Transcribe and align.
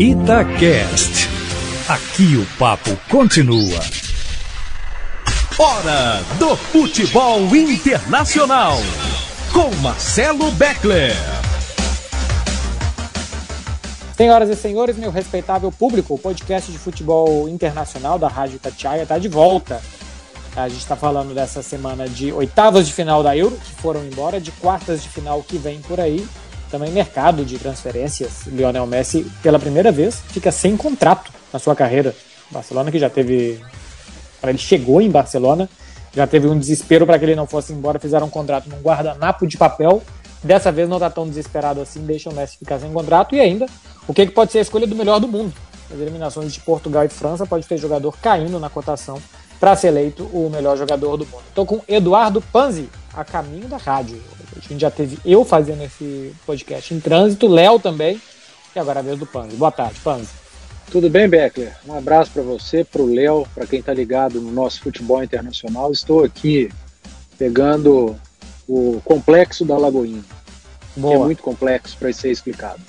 Itacast. 0.00 1.28
Aqui 1.86 2.34
o 2.34 2.46
papo 2.58 2.96
continua. 3.10 3.78
Hora 5.58 6.22
do 6.38 6.56
futebol 6.56 7.54
internacional. 7.54 8.78
Com 9.52 9.68
Marcelo 9.82 10.50
Beckler. 10.52 11.12
Senhoras 14.16 14.48
e 14.48 14.56
senhores, 14.56 14.96
meu 14.96 15.10
respeitável 15.10 15.70
público, 15.70 16.14
o 16.14 16.18
podcast 16.18 16.72
de 16.72 16.78
futebol 16.78 17.46
internacional 17.46 18.18
da 18.18 18.28
Rádio 18.28 18.58
Tatiaia 18.58 19.02
está 19.02 19.18
de 19.18 19.28
volta. 19.28 19.82
A 20.56 20.66
gente 20.66 20.80
está 20.80 20.96
falando 20.96 21.34
dessa 21.34 21.62
semana 21.62 22.08
de 22.08 22.32
oitavas 22.32 22.86
de 22.86 22.94
final 22.94 23.22
da 23.22 23.36
Euro, 23.36 23.54
que 23.54 23.82
foram 23.82 24.02
embora, 24.06 24.40
de 24.40 24.50
quartas 24.50 25.02
de 25.02 25.10
final 25.10 25.42
que 25.42 25.58
vem 25.58 25.78
por 25.82 26.00
aí 26.00 26.26
também 26.70 26.90
mercado 26.90 27.44
de 27.44 27.58
transferências. 27.58 28.46
Lionel 28.46 28.86
Messi, 28.86 29.26
pela 29.42 29.58
primeira 29.58 29.90
vez, 29.90 30.20
fica 30.28 30.50
sem 30.50 30.76
contrato 30.76 31.32
na 31.52 31.58
sua 31.58 31.74
carreira. 31.74 32.14
Barcelona 32.50 32.90
que 32.90 32.98
já 32.98 33.10
teve. 33.10 33.60
Ele 34.42 34.58
chegou 34.58 35.02
em 35.02 35.10
Barcelona, 35.10 35.68
já 36.14 36.26
teve 36.26 36.48
um 36.48 36.58
desespero 36.58 37.06
para 37.06 37.18
que 37.18 37.24
ele 37.26 37.34
não 37.34 37.46
fosse 37.46 37.72
embora, 37.72 37.98
fizeram 37.98 38.26
um 38.26 38.30
contrato 38.30 38.68
num 38.68 38.80
guardanapo 38.80 39.46
de 39.46 39.56
papel. 39.56 40.02
Dessa 40.42 40.72
vez 40.72 40.88
não 40.88 40.96
está 40.96 41.10
tão 41.10 41.28
desesperado 41.28 41.82
assim, 41.82 42.00
deixa 42.00 42.30
o 42.30 42.34
Messi 42.34 42.56
ficar 42.56 42.78
sem 42.78 42.90
contrato. 42.90 43.34
E 43.34 43.40
ainda, 43.40 43.66
o 44.08 44.14
que, 44.14 44.26
que 44.26 44.32
pode 44.32 44.52
ser 44.52 44.58
a 44.58 44.62
escolha 44.62 44.86
do 44.86 44.96
melhor 44.96 45.20
do 45.20 45.28
mundo? 45.28 45.52
As 45.92 46.00
eliminações 46.00 46.52
de 46.52 46.60
Portugal 46.60 47.04
e 47.04 47.08
França 47.08 47.44
pode 47.44 47.66
ter 47.66 47.76
jogador 47.76 48.16
caindo 48.22 48.58
na 48.58 48.70
cotação 48.70 49.20
para 49.58 49.76
ser 49.76 49.88
eleito 49.88 50.24
o 50.32 50.48
melhor 50.48 50.78
jogador 50.78 51.18
do 51.18 51.26
mundo. 51.26 51.42
Estou 51.48 51.66
com 51.66 51.82
Eduardo 51.86 52.40
Panzi, 52.40 52.88
a 53.12 53.22
caminho 53.22 53.68
da 53.68 53.76
rádio. 53.76 54.22
A 54.56 54.60
gente 54.60 54.80
já 54.80 54.90
teve 54.90 55.18
eu 55.24 55.44
fazendo 55.44 55.82
esse 55.82 56.34
podcast 56.44 56.92
em 56.92 57.00
trânsito, 57.00 57.46
Léo 57.46 57.78
também, 57.78 58.20
e 58.74 58.78
agora 58.78 59.00
a 59.00 59.02
vez 59.02 59.18
do 59.18 59.26
Panzi. 59.26 59.56
Boa 59.56 59.70
tarde, 59.70 59.98
Panzi. 60.00 60.30
Tudo 60.90 61.08
bem, 61.08 61.28
Beckler? 61.28 61.76
Um 61.86 61.96
abraço 61.96 62.32
para 62.32 62.42
você, 62.42 62.82
para 62.84 63.00
o 63.00 63.14
Léo, 63.14 63.46
para 63.54 63.66
quem 63.66 63.78
está 63.78 63.94
ligado 63.94 64.40
no 64.40 64.50
nosso 64.50 64.80
futebol 64.80 65.22
internacional. 65.22 65.92
Estou 65.92 66.24
aqui 66.24 66.68
pegando 67.38 68.16
o 68.68 69.00
complexo 69.04 69.64
da 69.64 69.78
Lagoinha, 69.78 70.22
Boa. 70.96 71.14
que 71.14 71.22
é 71.22 71.24
muito 71.26 71.42
complexo 71.42 71.96
para 71.96 72.12
ser 72.12 72.30
explicado. 72.30 72.80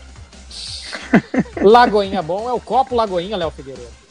Lagoinha 1.62 2.22
bom 2.22 2.50
é 2.50 2.54
o 2.54 2.60
copo 2.60 2.96
Lagoinha, 2.96 3.38
Léo 3.38 3.52
Figueiredo. 3.52 4.02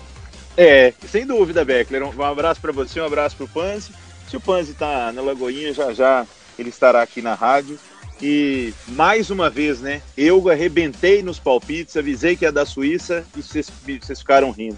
É, 0.57 0.93
sem 1.09 1.27
dúvida, 1.27 1.65
Beckler. 1.65 2.03
Um 2.03 2.23
abraço 2.23 2.61
para 2.61 2.73
você, 2.73 3.01
um 3.01 3.07
abraço 3.07 3.37
para 3.37 3.45
o 3.45 3.49
Panzi. 3.49 3.93
Se 4.29 4.37
o 4.37 4.41
Panzi 4.41 4.71
está 4.73 5.11
na 5.13 5.21
Lagoinha, 5.21 5.73
já 5.73 5.93
já 5.93 6.27
ele 6.61 6.69
estará 6.69 7.03
aqui 7.03 7.23
na 7.23 7.35
rádio. 7.35 7.79
E 8.23 8.75
mais 8.89 9.31
uma 9.31 9.49
vez, 9.49 9.81
né? 9.81 10.03
Eu 10.17 10.51
arrebentei 10.51 11.23
nos 11.23 11.39
palpites, 11.39 11.97
avisei 11.97 12.37
que 12.37 12.45
ia 12.45 12.53
da 12.53 12.67
Suíça 12.67 13.25
e 13.35 13.43
vocês, 13.43 13.71
vocês 14.01 14.19
ficaram 14.19 14.51
rindo. 14.51 14.77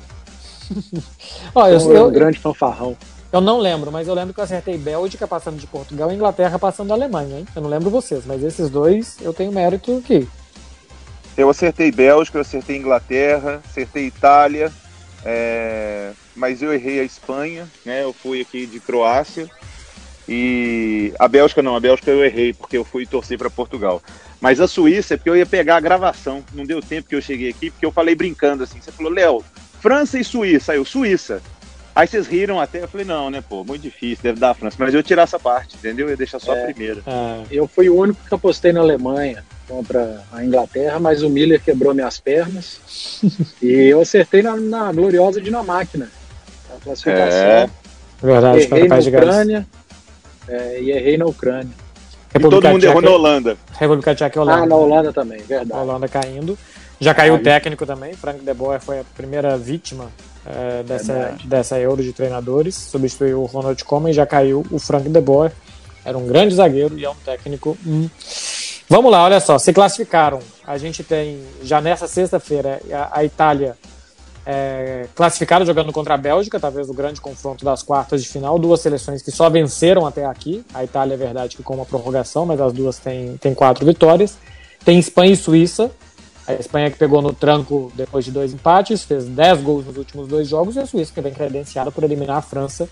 Olha, 1.52 1.74
eu, 1.74 1.92
eu, 1.92 2.06
um 2.06 2.12
grande 2.12 2.39
fanfarrão. 2.39 2.97
Eu 3.33 3.41
não 3.41 3.58
lembro, 3.58 3.91
mas 3.91 4.06
eu 4.06 4.14
lembro 4.14 4.33
que 4.33 4.39
eu 4.39 4.44
acertei 4.44 4.78
Bélgica 4.78 5.27
passando 5.27 5.58
de 5.58 5.66
Portugal 5.66 6.12
e 6.12 6.14
Inglaterra 6.14 6.58
passando 6.58 6.89
da 6.89 6.94
Alemanha, 6.94 7.41
hein? 7.41 7.47
Eu 7.56 7.62
não 7.62 7.69
lembro 7.69 7.91
vocês, 7.91 8.24
mas 8.24 8.44
esses 8.44 8.70
dois 8.70 9.17
eu 9.20 9.34
tenho 9.34 9.50
mérito 9.50 9.98
aqui. 9.98 10.28
Eu 11.36 11.50
acertei 11.50 11.91
Bélgica, 11.91 12.39
eu 12.39 12.42
acertei 12.42 12.77
Inglaterra, 12.77 13.61
acertei 13.69 14.06
Itália, 14.06 14.70
é... 15.24 16.12
mas 16.36 16.62
eu 16.62 16.72
errei 16.72 17.00
a 17.00 17.05
Espanha, 17.05 17.67
né? 17.84 18.05
Eu 18.05 18.12
fui 18.12 18.42
aqui 18.42 18.67
de 18.67 18.78
Croácia 18.78 19.50
e 20.28 21.12
a 21.18 21.26
Bélgica 21.26 21.62
não, 21.62 21.74
a 21.74 21.80
Bélgica 21.80 22.10
eu 22.10 22.24
errei, 22.24 22.52
porque 22.52 22.76
eu 22.76 22.84
fui 22.84 23.06
torcer 23.06 23.36
para 23.36 23.50
Portugal. 23.50 24.02
Mas 24.40 24.60
a 24.60 24.68
Suíça 24.68 25.14
é 25.14 25.16
porque 25.16 25.30
eu 25.30 25.36
ia 25.36 25.46
pegar 25.46 25.76
a 25.76 25.80
gravação. 25.80 26.44
Não 26.52 26.64
deu 26.64 26.80
tempo 26.80 27.08
que 27.08 27.14
eu 27.14 27.22
cheguei 27.22 27.50
aqui, 27.50 27.70
porque 27.70 27.86
eu 27.86 27.92
falei 27.92 28.14
brincando 28.14 28.62
assim. 28.64 28.80
Você 28.80 28.92
falou, 28.92 29.12
Léo, 29.12 29.44
França 29.80 30.18
e 30.18 30.24
Suíça. 30.24 30.72
Aí 30.72 30.78
eu, 30.78 30.84
Suíça. 30.84 31.42
Aí 31.94 32.06
vocês 32.06 32.26
riram 32.26 32.58
até, 32.58 32.82
eu 32.82 32.88
falei, 32.88 33.06
não, 33.06 33.28
né, 33.28 33.44
pô, 33.46 33.62
muito 33.64 33.82
difícil, 33.82 34.22
deve 34.22 34.40
dar 34.40 34.50
a 34.50 34.54
França. 34.54 34.76
Mas 34.78 34.94
eu 34.94 35.00
ia 35.00 35.02
tirar 35.02 35.22
essa 35.22 35.38
parte, 35.38 35.77
entendeu? 35.77 36.06
Eu 36.06 36.11
ia 36.11 36.16
deixar 36.16 36.38
só 36.38 36.55
é, 36.55 36.62
a 36.62 36.64
primeira. 36.64 37.02
É, 37.06 37.42
eu 37.50 37.68
fui 37.68 37.90
o 37.90 37.96
único 37.96 38.18
que 38.27 38.34
apostei 38.34 38.72
na 38.72 38.80
Alemanha 38.80 39.44
contra 39.68 40.22
a 40.32 40.42
Inglaterra, 40.42 40.98
mas 40.98 41.22
o 41.22 41.28
Miller 41.28 41.61
quebrou 41.62 41.92
minhas 41.92 42.18
pernas. 42.18 42.80
e 43.61 43.70
eu 43.70 44.00
acertei 44.00 44.40
na, 44.40 44.56
na 44.56 44.90
gloriosa 44.90 45.40
Dinamarca, 45.40 46.08
A 46.74 46.80
classificação. 46.82 47.38
É. 47.38 47.70
Verdade, 48.22 48.61
Errei 48.61 48.88
na 48.88 48.98
Ucrânia. 48.98 49.66
É, 50.48 50.80
e 50.80 50.91
errei 50.91 51.17
na 51.17 51.27
Ucrânia. 51.27 51.73
e 52.35 52.39
todo 52.39 52.69
mundo 52.69 52.85
errou 52.85 53.03
na 53.03 53.11
Holanda. 53.11 53.57
República 53.79 54.14
Tcheca 54.14 54.39
e 54.39 54.41
Holanda. 54.42 54.63
Ah, 54.63 54.67
na 54.67 54.77
Holanda 54.77 55.13
também, 55.13 55.41
verdade. 55.42 55.73
A 55.73 55.83
Holanda 55.83 56.08
caindo. 56.08 56.58
Já 57.01 57.13
caiu 57.13 57.35
o 57.35 57.39
técnico 57.39 57.85
também, 57.85 58.14
Frank 58.14 58.45
de 58.45 58.55
Boer 58.55 58.80
foi 58.80 59.01
a 59.01 59.05
primeira 59.17 59.58
vítima 59.58 60.08
é, 60.47 60.85
dessa, 60.85 61.36
dessa 61.45 61.79
Euro 61.79 62.01
de 62.01 62.13
treinadores, 62.13 62.77
substituiu 62.77 63.42
o 63.42 63.47
Ronald 63.47 63.83
Koeman 63.85 64.11
e 64.11 64.13
já 64.13 64.25
caiu 64.25 64.64
o 64.70 64.79
Frank 64.79 65.08
de 65.08 65.20
Boer. 65.20 65.53
Era 66.05 66.17
um 66.17 66.27
grande 66.27 66.55
zagueiro 66.55 66.97
e 66.97 67.05
é 67.05 67.11
um 67.11 67.14
técnico. 67.24 67.77
Hum. 67.85 68.09
Vamos 68.89 69.11
lá, 69.11 69.24
olha 69.24 69.41
só, 69.41 69.59
se 69.59 69.73
classificaram. 69.73 70.41
A 70.67 70.77
gente 70.79 71.03
tem 71.03 71.41
já 71.63 71.80
nessa 71.80 72.07
sexta-feira 72.07 72.80
a 73.11 73.24
Itália 73.24 73.77
é, 74.45 75.07
jogando 75.64 75.92
contra 75.92 76.14
a 76.14 76.17
Bélgica, 76.17 76.58
talvez 76.58 76.89
o 76.89 76.95
grande 76.95 77.20
confronto 77.20 77.64
das 77.64 77.83
quartas 77.83 78.23
de 78.23 78.29
final. 78.29 78.58
Duas 78.58 78.80
seleções 78.80 79.23
que 79.23 79.30
só 79.30 79.48
venceram 79.48 80.07
até 80.07 80.25
aqui. 80.25 80.64
A 80.75 80.83
Itália 80.83 81.14
é 81.14 81.17
verdade 81.17 81.57
que 81.57 81.63
com 81.63 81.75
uma 81.75 81.86
prorrogação, 81.86 82.45
mas 82.45 82.61
as 82.61 82.73
duas 82.73 82.98
têm, 82.98 83.36
têm 83.36 83.55
quatro 83.55 83.86
vitórias. 83.86 84.36
Tem 84.85 84.98
Espanha 84.98 85.33
e 85.33 85.36
Suíça. 85.36 85.91
A 86.47 86.55
Espanha 86.55 86.91
que 86.91 86.98
pegou 86.98 87.23
no 87.23 87.33
tranco 87.33 87.92
depois 87.95 88.25
de 88.25 88.33
dois 88.33 88.53
empates, 88.53 89.05
fez 89.05 89.27
10 89.27 89.63
gols 89.63 89.86
nos 89.86 89.97
últimos 89.97 90.27
dois 90.27 90.48
jogos, 90.48 90.74
e 90.74 90.80
a 90.80 90.86
Suíça 90.86 91.13
que 91.14 91.20
vem 91.20 91.33
credenciada 91.33 91.92
por 91.92 92.03
eliminar 92.03 92.39
a 92.39 92.42
França. 92.42 92.89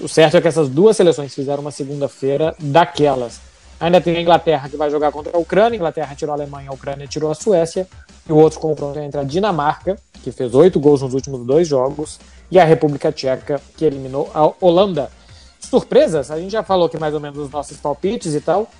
O 0.00 0.08
certo 0.08 0.36
é 0.36 0.40
que 0.40 0.48
essas 0.48 0.68
duas 0.68 0.96
seleções 0.96 1.32
fizeram 1.32 1.60
uma 1.60 1.70
segunda-feira 1.70 2.54
daquelas. 2.58 3.40
Ainda 3.78 4.00
tem 4.00 4.16
a 4.16 4.20
Inglaterra 4.20 4.68
que 4.68 4.76
vai 4.76 4.90
jogar 4.90 5.12
contra 5.12 5.36
a 5.36 5.40
Ucrânia. 5.40 5.72
A 5.72 5.76
Inglaterra 5.76 6.14
tirou 6.14 6.32
a 6.32 6.36
Alemanha, 6.36 6.70
a 6.70 6.74
Ucrânia 6.74 7.06
tirou 7.06 7.30
a 7.30 7.34
Suécia. 7.34 7.88
E 8.30 8.32
o 8.32 8.36
outro 8.36 8.60
confronto 8.60 8.96
é 8.96 9.04
entre 9.04 9.18
a 9.18 9.24
Dinamarca, 9.24 9.98
que 10.22 10.30
fez 10.30 10.54
oito 10.54 10.78
gols 10.78 11.02
nos 11.02 11.14
últimos 11.14 11.44
dois 11.44 11.66
jogos, 11.66 12.20
e 12.48 12.60
a 12.60 12.64
República 12.64 13.10
Tcheca, 13.10 13.60
que 13.76 13.84
eliminou 13.84 14.30
a 14.32 14.52
Holanda. 14.64 15.10
Surpresas? 15.58 16.30
A 16.30 16.38
gente 16.38 16.52
já 16.52 16.62
falou 16.62 16.86
aqui 16.86 16.96
mais 16.96 17.12
ou 17.12 17.18
menos 17.18 17.36
dos 17.36 17.50
nossos 17.50 17.78
palpites 17.78 18.32
e 18.32 18.40
tal. 18.40 18.70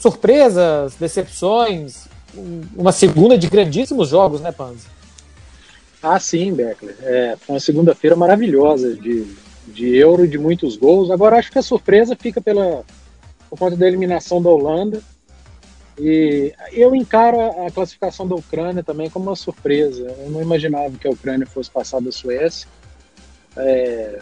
Surpresas, 0.00 0.94
decepções, 0.94 2.06
uma 2.76 2.92
segunda 2.92 3.36
de 3.36 3.48
grandíssimos 3.48 4.10
jogos, 4.10 4.40
né, 4.40 4.52
Panzi? 4.52 4.86
Ah, 6.00 6.20
sim, 6.20 6.52
Beckler. 6.52 6.94
É, 7.02 7.36
foi 7.36 7.54
uma 7.56 7.60
segunda-feira 7.60 8.14
maravilhosa 8.14 8.94
de, 8.94 9.26
de 9.66 9.96
Euro 9.96 10.28
de 10.28 10.38
muitos 10.38 10.76
gols. 10.76 11.10
Agora 11.10 11.36
acho 11.36 11.50
que 11.50 11.58
a 11.58 11.62
surpresa 11.62 12.14
fica 12.14 12.40
pela, 12.40 12.84
por 13.50 13.58
conta 13.58 13.76
da 13.76 13.88
eliminação 13.88 14.40
da 14.40 14.50
Holanda. 14.50 15.02
E 15.98 16.52
eu 16.72 16.94
encaro 16.94 17.40
a 17.66 17.70
classificação 17.70 18.26
da 18.26 18.34
Ucrânia 18.34 18.82
também 18.82 19.10
como 19.10 19.26
uma 19.26 19.36
surpresa. 19.36 20.14
Eu 20.20 20.30
não 20.30 20.40
imaginava 20.40 20.96
que 20.96 21.08
a 21.08 21.10
Ucrânia 21.10 21.46
fosse 21.46 21.70
passar 21.70 22.00
da 22.00 22.12
Suécia. 22.12 22.68
É, 23.56 24.20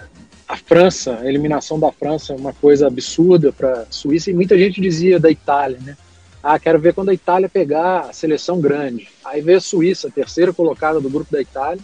a 0.48 0.56
França, 0.56 1.18
a 1.18 1.26
eliminação 1.26 1.78
da 1.78 1.92
França 1.92 2.32
é 2.32 2.36
uma 2.36 2.52
coisa 2.52 2.86
absurda 2.86 3.52
para 3.52 3.82
a 3.82 3.86
Suíça 3.90 4.30
e 4.30 4.34
muita 4.34 4.56
gente 4.56 4.80
dizia 4.80 5.18
da 5.18 5.30
Itália, 5.30 5.78
né? 5.82 5.96
Ah, 6.42 6.58
quero 6.58 6.78
ver 6.78 6.94
quando 6.94 7.08
a 7.08 7.14
Itália 7.14 7.48
pegar 7.48 8.02
a 8.02 8.12
seleção 8.12 8.60
grande. 8.60 9.08
Aí 9.24 9.42
vê 9.42 9.54
a 9.54 9.60
Suíça, 9.60 10.08
terceira 10.08 10.52
colocada 10.52 11.00
do 11.00 11.10
grupo 11.10 11.32
da 11.32 11.40
Itália, 11.40 11.82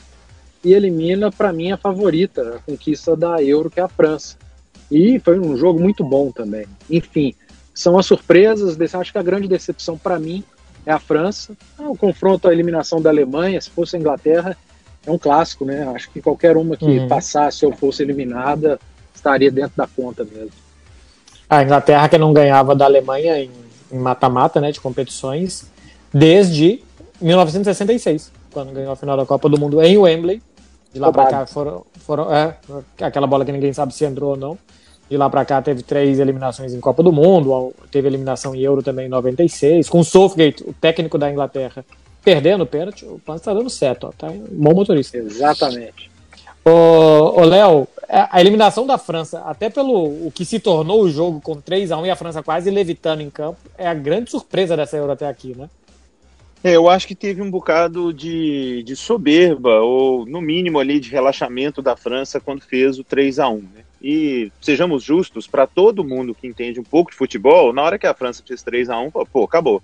e 0.65 0.73
elimina, 0.73 1.33
para 1.33 1.53
mim, 1.53 1.73
a 1.73 1.77
favorita, 1.77 2.57
a 2.57 2.59
conquista 2.61 3.17
da 3.17 3.43
Euro, 3.43 3.69
que 3.69 3.81
é 3.81 3.83
a 3.83 3.89
França. 3.89 4.37
E 4.89 5.19
foi 5.19 5.41
um 5.41 5.57
jogo 5.57 5.81
muito 5.81 6.05
bom 6.05 6.31
também. 6.31 6.67
Enfim, 6.89 7.35
são 7.75 7.99
as 7.99 8.07
surpresas. 8.07 8.77
Acho 8.95 9.13
que 9.13 9.19
a 9.19 9.23
grande 9.23 9.49
decepção 9.49 9.97
para 9.97 10.19
mim 10.19 10.45
é 10.85 10.93
a 10.93 10.99
França. 10.99 11.55
O 11.79 11.97
confronto, 11.97 12.49
a 12.49 12.53
eliminação 12.53 13.01
da 13.01 13.11
Alemanha, 13.11 13.61
se 13.61 13.71
fosse 13.71 13.97
a 13.97 13.99
Inglaterra, 13.99 14.57
é 15.07 15.11
um 15.11 15.19
clássico, 15.19 15.65
né? 15.65 15.91
Acho 15.95 16.11
que 16.11 16.21
qualquer 16.21 16.57
uma 16.57 16.77
que 16.77 16.85
uhum. 16.85 17.09
passasse 17.09 17.65
ou 17.67 17.73
fosse 17.73 18.03
eliminada 18.03 18.79
estaria 19.15 19.51
dentro 19.51 19.77
da 19.77 19.87
conta 19.87 20.25
mesmo. 20.25 20.53
A 21.49 21.63
Inglaterra 21.63 22.09
que 22.09 22.19
não 22.19 22.33
ganhava 22.33 22.75
da 22.75 22.85
Alemanha 22.85 23.39
em 23.39 23.99
mata-mata, 23.99 24.61
né, 24.61 24.73
de 24.73 24.81
competições, 24.81 25.71
desde 26.13 26.83
1966, 27.21 28.33
quando 28.51 28.73
ganhou 28.73 28.93
a 28.93 28.97
final 28.97 29.17
da 29.17 29.27
Copa 29.27 29.49
do 29.49 29.61
Mundo 29.61 29.83
em 29.83 29.99
Wembley. 29.99 30.43
De 30.93 30.99
lá 30.99 31.13
para 31.13 31.27
cá 31.27 31.47
foram, 31.47 31.87
foram 32.01 32.35
é, 32.35 32.57
aquela 33.01 33.27
bola 33.27 33.45
que 33.45 33.53
ninguém 33.53 33.73
sabe 33.73 33.95
se 33.95 34.05
entrou 34.05 34.31
ou 34.31 34.37
não. 34.37 34.59
De 35.13 35.19
lá 35.19 35.29
para 35.29 35.45
cá 35.45 35.61
teve 35.61 35.83
três 35.83 36.19
eliminações 36.19 36.73
em 36.73 36.81
Copa 36.81 37.03
do 37.03 37.13
Mundo, 37.13 37.75
teve 37.91 38.09
eliminação 38.09 38.55
em 38.55 38.61
Euro 38.63 38.83
também 38.83 39.05
em 39.05 39.11
96, 39.11 39.87
com 39.91 40.01
o 40.01 40.05
Southgate, 40.05 40.65
o 40.67 40.73
técnico 40.73 41.19
da 41.19 41.31
Inglaterra, 41.31 41.85
perdendo 42.25 42.65
o 42.65 42.67
pênalti, 42.67 43.05
o 43.05 43.19
Pan 43.19 43.37
está 43.37 43.53
dando 43.53 43.69
certo, 43.69 44.07
ó, 44.07 44.11
tá 44.11 44.29
um 44.29 44.43
bom 44.51 44.73
motorista. 44.73 45.19
Exatamente. 45.19 46.11
Ô, 46.65 47.45
Léo, 47.45 47.87
é, 48.09 48.27
a 48.31 48.41
eliminação 48.41 48.87
da 48.87 48.97
França, 48.97 49.41
até 49.41 49.69
pelo 49.69 50.27
o 50.27 50.33
que 50.35 50.47
se 50.47 50.59
tornou 50.59 51.03
o 51.03 51.11
jogo 51.11 51.43
com 51.43 51.61
3 51.61 51.93
a 51.93 51.99
1 51.99 52.07
e 52.07 52.11
a 52.11 52.17
França 52.17 52.43
quase 52.43 52.71
levitando 52.71 53.21
em 53.21 53.29
campo, 53.29 53.59
é 53.77 53.87
a 53.87 53.93
grande 53.93 54.31
surpresa 54.31 54.75
dessa 54.79 54.97
Euro 54.97 55.13
até 55.13 55.29
aqui, 55.29 55.55
né? 55.55 55.69
É, 56.65 56.75
eu 56.75 56.89
acho 56.89 57.07
que 57.07 57.15
teve 57.15 57.43
um 57.43 57.51
bocado 57.51 58.15
de, 58.15 58.83
de 58.83 58.97
soberba, 58.97 59.79
ou 59.81 60.25
no 60.25 60.41
mínimo 60.41 60.79
ali 60.79 60.99
de 60.99 61.11
relaxamento 61.11 61.83
da 61.83 61.99
França 61.99 62.41
quando 62.41 62.63
fez 62.63 62.99
o 62.99 63.05
3 63.05 63.39
a 63.39 63.51
1 63.51 63.57
né? 63.57 63.85
E 64.03 64.51
sejamos 64.61 65.05
justos, 65.05 65.47
para 65.47 65.67
todo 65.67 66.05
mundo 66.05 66.35
que 66.35 66.47
entende 66.47 66.81
um 66.81 66.85
pouco 66.85 67.11
de 67.11 67.17
futebol, 67.17 67.73
na 67.73 67.83
hora 67.83 67.99
que 67.99 68.07
a 68.07 68.15
França 68.15 68.43
fez 68.47 68.63
3 68.63 68.91
a 68.91 68.99
1 68.99 69.11
pô, 69.11 69.45
acabou. 69.45 69.83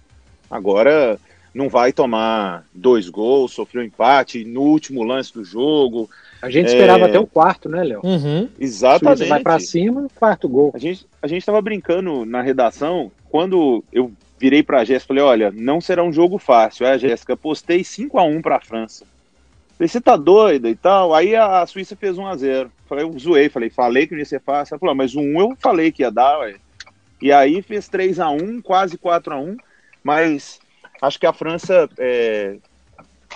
Agora 0.50 1.18
não 1.54 1.68
vai 1.68 1.92
tomar 1.92 2.64
dois 2.74 3.08
gols, 3.08 3.52
sofreu 3.52 3.82
um 3.82 3.86
empate 3.86 4.44
no 4.44 4.62
último 4.62 5.02
lance 5.02 5.32
do 5.32 5.44
jogo. 5.44 6.10
A 6.42 6.50
gente 6.50 6.66
esperava 6.66 7.06
é... 7.06 7.08
até 7.08 7.18
o 7.18 7.26
quarto, 7.26 7.68
né, 7.68 7.82
Léo? 7.82 8.00
Uhum. 8.04 8.48
Exatamente. 8.58 9.28
vai 9.28 9.40
para 9.40 9.58
cima, 9.58 10.06
quarto 10.14 10.48
gol. 10.48 10.72
A 10.74 10.78
gente 10.78 11.06
a 11.20 11.26
gente 11.26 11.40
estava 11.40 11.60
brincando 11.60 12.24
na 12.24 12.42
redação 12.42 13.10
quando 13.28 13.82
eu 13.92 14.12
virei 14.38 14.62
para 14.62 14.80
a 14.80 14.84
Jéssica 14.84 15.06
e 15.06 15.08
falei: 15.08 15.24
olha, 15.24 15.52
não 15.54 15.80
será 15.80 16.02
um 16.02 16.12
jogo 16.12 16.38
fácil. 16.38 16.86
A 16.86 16.96
Jéssica, 16.96 17.36
postei 17.36 17.82
5 17.82 18.18
a 18.18 18.22
1 18.22 18.40
para 18.40 18.56
a 18.56 18.60
França. 18.60 19.04
Falei, 19.78 19.88
você 19.88 20.00
tá 20.00 20.16
doida 20.16 20.68
e 20.68 20.74
tal? 20.74 21.14
Aí 21.14 21.36
a, 21.36 21.64
Suíça 21.64 21.94
fez 21.94 22.18
1 22.18 22.26
a 22.26 22.36
0 22.36 22.72
Falei, 22.88 23.04
eu 23.04 23.16
zoei, 23.16 23.48
falei, 23.48 23.70
falei 23.70 24.06
que 24.06 24.12
não 24.12 24.18
ia 24.18 24.24
ser 24.24 24.40
fácil. 24.40 24.74
Ela 24.74 24.80
falou, 24.80 24.94
mas 24.94 25.14
o 25.14 25.20
1 25.20 25.40
eu 25.40 25.56
falei 25.60 25.92
que 25.92 26.02
ia 26.02 26.10
dar, 26.10 26.40
ué. 26.40 26.56
E 27.22 27.30
aí 27.30 27.62
fez 27.62 27.88
3 27.88 28.18
a 28.18 28.28
1 28.28 28.60
quase 28.60 28.98
4 28.98 29.34
a 29.34 29.38
1 29.38 29.56
mas 30.02 30.58
acho 31.02 31.18
que 31.18 31.26
a 31.26 31.32
França 31.32 31.88
é, 31.98 32.56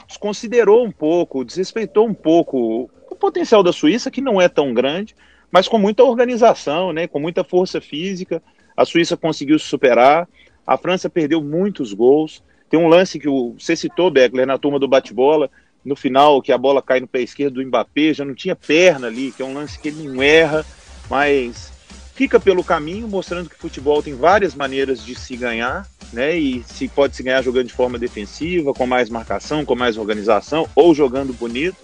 desconsiderou 0.09 0.85
um 0.85 0.91
pouco, 0.91 1.45
desrespeitou 1.45 2.09
um 2.09 2.15
pouco 2.15 2.91
o 3.11 3.15
potencial 3.15 3.63
da 3.63 3.73
Suíça, 3.73 4.11
que 4.11 4.21
não 4.21 4.41
é 4.41 4.49
tão 4.49 4.73
grande, 4.73 5.15
mas 5.51 5.69
com 5.69 5.79
muita 5.79 6.03
organização, 6.03 6.93
né, 6.93 7.07
com 7.07 7.21
muita 7.21 7.45
força 7.45 7.81
física. 7.81 8.43
A 8.77 8.85
Suíça 8.85 9.17
conseguiu 9.17 9.59
se 9.59 9.67
superar. 9.67 10.27
A 10.67 10.79
França 10.79 11.11
perdeu 11.11 11.43
muitos 11.43 11.93
gols. 11.93 12.43
Tem 12.71 12.81
um 12.81 12.89
lance 12.89 13.19
que 13.19 13.29
o, 13.29 13.55
você 13.59 13.77
citou, 13.77 14.11
Beckler, 14.11 14.47
na 14.47 14.57
turma 14.57 14.79
do 14.79 14.89
bate-bola, 14.89 15.51
no 15.85 15.97
final, 15.97 16.41
que 16.41 16.53
a 16.53 16.59
bola 16.59 16.83
cai 16.83 17.01
no 17.01 17.09
pé 17.09 17.21
esquerdo 17.21 17.55
do 17.55 17.67
Mbappé, 17.67 18.15
já 18.15 18.25
não 18.25 18.35
tinha 18.35 18.55
perna 18.55 19.09
ali, 19.09 19.33
que 19.33 19.43
é 19.43 19.45
um 19.45 19.55
lance 19.55 19.79
que 19.79 19.89
ele 19.89 20.09
não 20.09 20.23
erra, 20.23 20.65
mas 21.11 21.73
fica 22.15 22.39
pelo 22.39 22.63
caminho, 22.63 23.09
mostrando 23.09 23.51
que 23.51 23.57
futebol 23.57 24.03
tem 24.03 24.15
várias 24.15 24.55
maneiras 24.55 25.05
de 25.05 25.15
se 25.15 25.37
ganhar, 25.37 25.87
né? 26.13 26.37
E 26.37 26.63
se 26.65 26.87
pode 26.89 27.17
se 27.17 27.23
ganhar 27.23 27.43
jogando 27.43 27.67
de 27.67 27.73
forma 27.73 27.99
defensiva, 27.99 28.73
com 28.73 28.87
mais 28.87 29.11
marcação, 29.11 29.65
com 29.65 29.75
mais 29.75 29.97
organização, 29.97 30.69
ou 30.75 30.95
jogando 30.95 31.33
bonito. 31.33 31.79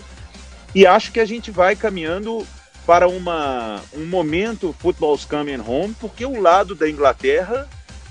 E 0.74 0.86
acho 0.86 1.10
que 1.10 1.20
a 1.20 1.24
gente 1.24 1.50
vai 1.50 1.74
caminhando 1.74 2.46
para 2.86 3.08
uma, 3.08 3.82
um 3.94 4.06
momento 4.06 4.74
Football's 4.78 5.24
Coming 5.24 5.60
Home, 5.66 5.94
porque 6.00 6.24
o 6.24 6.40
lado 6.40 6.74
da 6.74 6.88
Inglaterra 6.88 7.68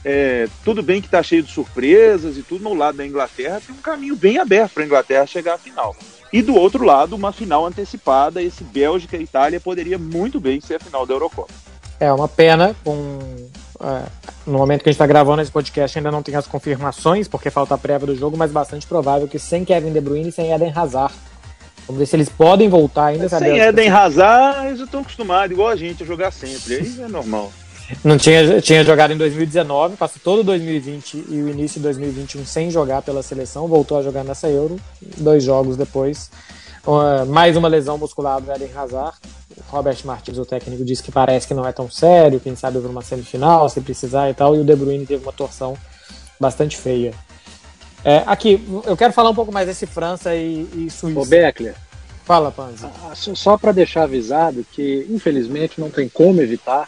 é, 0.09 0.47
tudo 0.63 0.81
bem 0.81 1.01
que 1.01 1.07
está 1.07 1.21
cheio 1.21 1.43
de 1.43 1.51
surpresas 1.51 2.37
e 2.37 2.41
tudo, 2.41 2.63
no 2.63 2.73
lado 2.73 2.95
da 2.95 3.05
Inglaterra 3.05 3.59
tem 3.59 3.75
um 3.75 3.79
caminho 3.79 4.15
bem 4.15 4.37
aberto 4.37 4.71
para 4.71 4.83
a 4.83 4.85
Inglaterra 4.85 5.27
chegar 5.27 5.55
à 5.55 5.57
final. 5.57 5.93
E 6.31 6.41
do 6.41 6.55
outro 6.55 6.85
lado, 6.85 7.13
uma 7.13 7.33
final 7.33 7.65
antecipada, 7.65 8.41
esse 8.41 8.63
Bélgica 8.63 9.17
e 9.17 9.23
Itália 9.23 9.59
poderia 9.59 9.97
muito 9.97 10.39
bem 10.39 10.61
ser 10.61 10.75
a 10.75 10.79
final 10.79 11.05
da 11.05 11.13
Eurocopa. 11.13 11.53
É 11.99 12.09
uma 12.13 12.29
pena, 12.29 12.73
com, 12.85 13.19
é, 13.81 14.03
no 14.45 14.57
momento 14.59 14.81
que 14.81 14.87
a 14.87 14.91
gente 14.91 14.95
está 14.95 15.05
gravando 15.05 15.41
esse 15.41 15.51
podcast 15.51 15.97
ainda 15.97 16.09
não 16.09 16.23
tem 16.23 16.35
as 16.35 16.47
confirmações, 16.47 17.27
porque 17.27 17.49
falta 17.49 17.75
a 17.75 17.77
prévia 17.77 18.07
do 18.07 18.15
jogo, 18.15 18.37
mas 18.37 18.49
bastante 18.49 18.87
provável 18.87 19.27
que 19.27 19.37
sem 19.37 19.65
Kevin 19.65 19.91
De 19.91 19.99
Bruyne 19.99 20.29
e 20.29 20.31
sem 20.31 20.53
Eden 20.53 20.71
Hazard. 20.73 21.13
Vamos 21.85 21.99
ver 21.99 22.05
se 22.05 22.15
eles 22.15 22.29
podem 22.29 22.69
voltar 22.69 23.07
ainda. 23.07 23.27
Sem 23.27 23.59
Eden 23.59 23.89
Hazard, 23.89 24.67
eles 24.67 24.79
estão 24.79 25.01
acostumados, 25.01 25.51
igual 25.51 25.67
a 25.67 25.75
gente, 25.75 26.03
a 26.03 26.05
jogar 26.05 26.31
sempre. 26.31 26.75
Aí 26.75 27.01
é 27.01 27.07
normal. 27.09 27.51
Não 28.03 28.17
tinha, 28.17 28.61
tinha 28.61 28.83
jogado 28.83 29.13
em 29.13 29.17
2019, 29.17 29.95
passou 29.95 30.21
todo 30.21 30.43
2020 30.43 31.25
e 31.29 31.41
o 31.41 31.49
início 31.49 31.79
de 31.79 31.83
2021 31.83 32.45
sem 32.45 32.69
jogar 32.69 33.01
pela 33.01 33.23
seleção, 33.23 33.67
voltou 33.67 33.97
a 33.97 34.03
jogar 34.03 34.23
nessa 34.23 34.49
Euro, 34.49 34.77
dois 35.17 35.43
jogos 35.43 35.77
depois. 35.77 36.29
Uh, 36.85 37.25
mais 37.25 37.55
uma 37.55 37.67
lesão 37.67 37.97
muscular 37.97 38.41
do 38.41 38.51
Eden 38.51 38.71
Hazard. 38.75 39.17
O 39.57 39.71
Robert 39.71 39.97
Martins, 40.03 40.37
o 40.37 40.45
técnico, 40.45 40.83
disse 40.83 41.01
que 41.01 41.11
parece 41.11 41.47
que 41.47 41.53
não 41.53 41.65
é 41.65 41.71
tão 41.71 41.89
sério, 41.89 42.39
quem 42.39 42.55
sabe 42.55 42.77
over 42.77 42.91
uma 42.91 43.01
semifinal, 43.01 43.67
se 43.69 43.81
precisar 43.81 44.29
e 44.29 44.33
tal, 44.33 44.55
e 44.55 44.59
o 44.59 44.63
De 44.63 44.75
Bruyne 44.75 45.05
teve 45.05 45.23
uma 45.23 45.33
torção 45.33 45.77
bastante 46.39 46.77
feia. 46.77 47.13
É, 48.03 48.23
aqui, 48.25 48.63
eu 48.85 48.95
quero 48.95 49.11
falar 49.11 49.29
um 49.29 49.35
pouco 49.35 49.51
mais 49.51 49.67
desse 49.67 49.85
França 49.85 50.35
e, 50.35 50.67
e 50.75 50.89
Suíça. 50.89 51.19
Ô 51.19 51.25
Beckler. 51.25 51.75
Fala, 52.23 52.51
Panzi. 52.51 52.85
Ah, 52.85 53.13
só 53.15 53.57
para 53.57 53.71
deixar 53.71 54.03
avisado 54.03 54.65
que, 54.71 55.07
infelizmente, 55.09 55.79
não 55.79 55.89
tem 55.89 56.07
como 56.09 56.41
evitar 56.41 56.87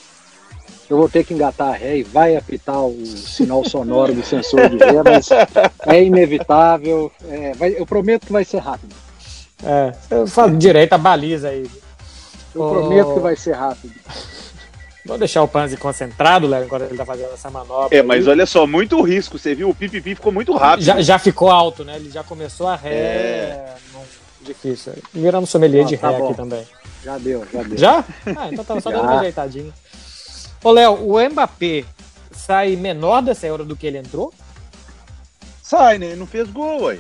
eu 0.90 0.98
vou 0.98 1.08
ter 1.08 1.24
que 1.24 1.34
engatar 1.34 1.70
a 1.70 1.74
ré 1.74 1.98
e 1.98 2.04
vai 2.04 2.36
apitar 2.36 2.84
o 2.84 3.06
sinal 3.06 3.64
sonoro 3.64 4.14
do 4.14 4.24
sensor 4.24 4.70
de 4.70 4.78
ré, 4.78 5.04
mas 5.04 5.30
é 5.86 6.04
inevitável. 6.04 7.12
É, 7.30 7.54
vai, 7.54 7.76
eu 7.78 7.86
prometo 7.86 8.26
que 8.26 8.32
vai 8.32 8.44
ser 8.44 8.58
rápido. 8.58 8.96
É, 9.64 9.94
eu 10.10 10.26
falo 10.26 10.58
direito 10.58 10.94
a 10.94 10.98
baliza 10.98 11.50
aí. 11.50 11.70
Eu 12.56 12.62
oh... 12.64 12.70
prometo 12.72 13.14
que 13.14 13.20
vai 13.20 13.36
ser 13.36 13.54
rápido. 13.54 13.94
Vou 15.06 15.18
deixar 15.18 15.42
o 15.42 15.48
Panzi 15.48 15.78
concentrado, 15.78 16.46
Léo, 16.48 16.66
enquanto 16.66 16.84
ele 16.84 16.98
tá 16.98 17.06
fazendo 17.06 17.34
essa 17.34 17.50
manobra. 17.50 17.98
É, 17.98 18.04
mas 18.04 18.28
aí. 18.28 18.32
olha 18.32 18.46
só, 18.46 18.68
muito 18.68 19.02
risco. 19.02 19.38
Você 19.38 19.56
viu? 19.56 19.70
O 19.70 19.76
pipipi 19.76 20.16
ficou 20.16 20.32
muito 20.32 20.54
rápido. 20.56 20.86
Já, 20.86 21.02
já 21.02 21.18
ficou 21.18 21.50
alto, 21.50 21.84
né? 21.84 21.96
Ele 21.96 22.10
já 22.10 22.24
começou 22.24 22.68
a 22.68 22.76
ré. 22.76 22.94
É... 22.94 23.76
Não, 23.94 24.02
difícil. 24.42 24.94
Viramos 25.14 25.50
sommelier 25.50 25.86
ah, 25.86 25.88
de 25.88 25.98
tá 25.98 26.10
ré 26.10 26.18
bom. 26.18 26.28
aqui 26.28 26.36
também. 26.36 26.68
Já 27.04 27.18
deu, 27.18 27.44
já 27.52 27.64
deu. 27.64 27.78
Já? 27.78 28.06
Ah, 28.38 28.50
então 28.52 28.64
tava 28.64 28.82
só 28.82 28.92
dando 28.92 29.04
uma 29.04 29.20
ajeitadinha. 29.20 29.72
Ô, 30.64 30.72
Léo, 30.72 30.94
o 30.94 31.30
Mbappé 31.30 31.86
sai 32.32 32.76
menor 32.76 33.22
dessa 33.22 33.48
Euro 33.48 33.64
do 33.64 33.76
que 33.76 33.88
ele 33.88 33.98
entrou? 33.98 34.34
Sai, 35.62 35.98
né? 35.98 36.08
Ele 36.08 36.16
não 36.16 36.28
fez 36.28 36.50
gol, 36.50 36.84
ué. 36.84 37.00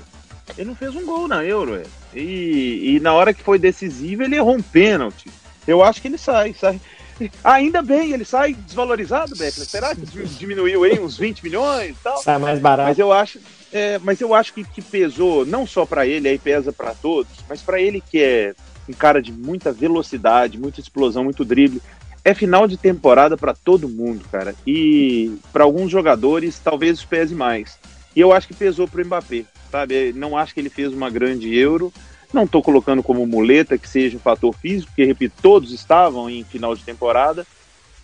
Ele 0.57 0.69
não 0.69 0.75
fez 0.75 0.95
um 0.95 1.05
gol 1.05 1.27
na 1.27 1.43
Euro, 1.43 1.73
ué. 1.73 1.83
E, 2.13 2.95
e 2.95 2.99
na 2.99 3.13
hora 3.13 3.33
que 3.33 3.43
foi 3.43 3.59
decisivo, 3.59 4.23
ele 4.23 4.35
errou 4.35 4.55
um 4.55 4.61
pênalti. 4.61 5.29
Eu 5.67 5.83
acho 5.83 6.01
que 6.01 6.07
ele 6.07 6.17
sai, 6.17 6.53
sai. 6.53 6.79
Ainda 7.43 7.81
bem, 7.81 8.13
ele 8.13 8.23
sai 8.23 8.53
desvalorizado, 8.53 9.35
Beckler. 9.35 9.67
Será 9.67 9.93
que 9.93 10.05
diminuiu 10.05 10.83
aí 10.83 10.99
uns 10.99 11.17
20 11.17 11.43
milhões 11.43 11.91
e 11.91 12.03
tal? 12.03 12.17
Sai 12.17 12.37
mais 12.37 12.59
barato. 12.59 12.89
Mas 12.89 12.97
eu 12.97 13.11
acho, 13.11 13.39
é, 13.73 13.99
mas 13.99 14.21
eu 14.21 14.33
acho 14.33 14.53
que, 14.53 14.63
que 14.63 14.81
pesou, 14.81 15.45
não 15.45 15.67
só 15.67 15.85
para 15.85 16.07
ele, 16.07 16.29
aí 16.29 16.39
pesa 16.39 16.71
para 16.71 16.93
todos, 16.95 17.31
mas 17.47 17.61
para 17.61 17.79
ele 17.81 18.01
que 18.01 18.21
é 18.21 18.55
um 18.87 18.93
cara 18.93 19.21
de 19.21 19.31
muita 19.31 19.71
velocidade, 19.71 20.57
muita 20.57 20.79
explosão, 20.79 21.23
muito 21.23 21.43
drible 21.45 21.81
é 22.29 22.33
final 22.33 22.67
de 22.67 22.77
temporada 22.77 23.35
para 23.35 23.53
todo 23.53 23.89
mundo, 23.89 24.23
cara. 24.31 24.53
E 24.65 25.35
para 25.51 25.63
alguns 25.63 25.91
jogadores 25.91 26.59
talvez 26.59 27.03
pese 27.03 27.33
mais. 27.33 27.77
E 28.15 28.19
eu 28.19 28.31
acho 28.31 28.47
que 28.47 28.53
pesou 28.53 28.87
para 28.87 29.01
o 29.01 29.05
Mbappé, 29.05 29.45
sabe? 29.71 30.13
Não 30.13 30.37
acho 30.37 30.53
que 30.53 30.59
ele 30.59 30.69
fez 30.69 30.93
uma 30.93 31.09
grande 31.09 31.55
Euro. 31.57 31.91
Não 32.31 32.43
estou 32.43 32.61
colocando 32.61 33.01
como 33.01 33.25
muleta 33.25 33.77
que 33.77 33.89
seja 33.89 34.17
um 34.17 34.19
fator 34.19 34.53
físico, 34.53 34.91
porque 34.91 35.03
repito, 35.03 35.35
todos 35.41 35.71
estavam 35.71 36.29
em 36.29 36.43
final 36.43 36.75
de 36.75 36.83
temporada, 36.83 37.45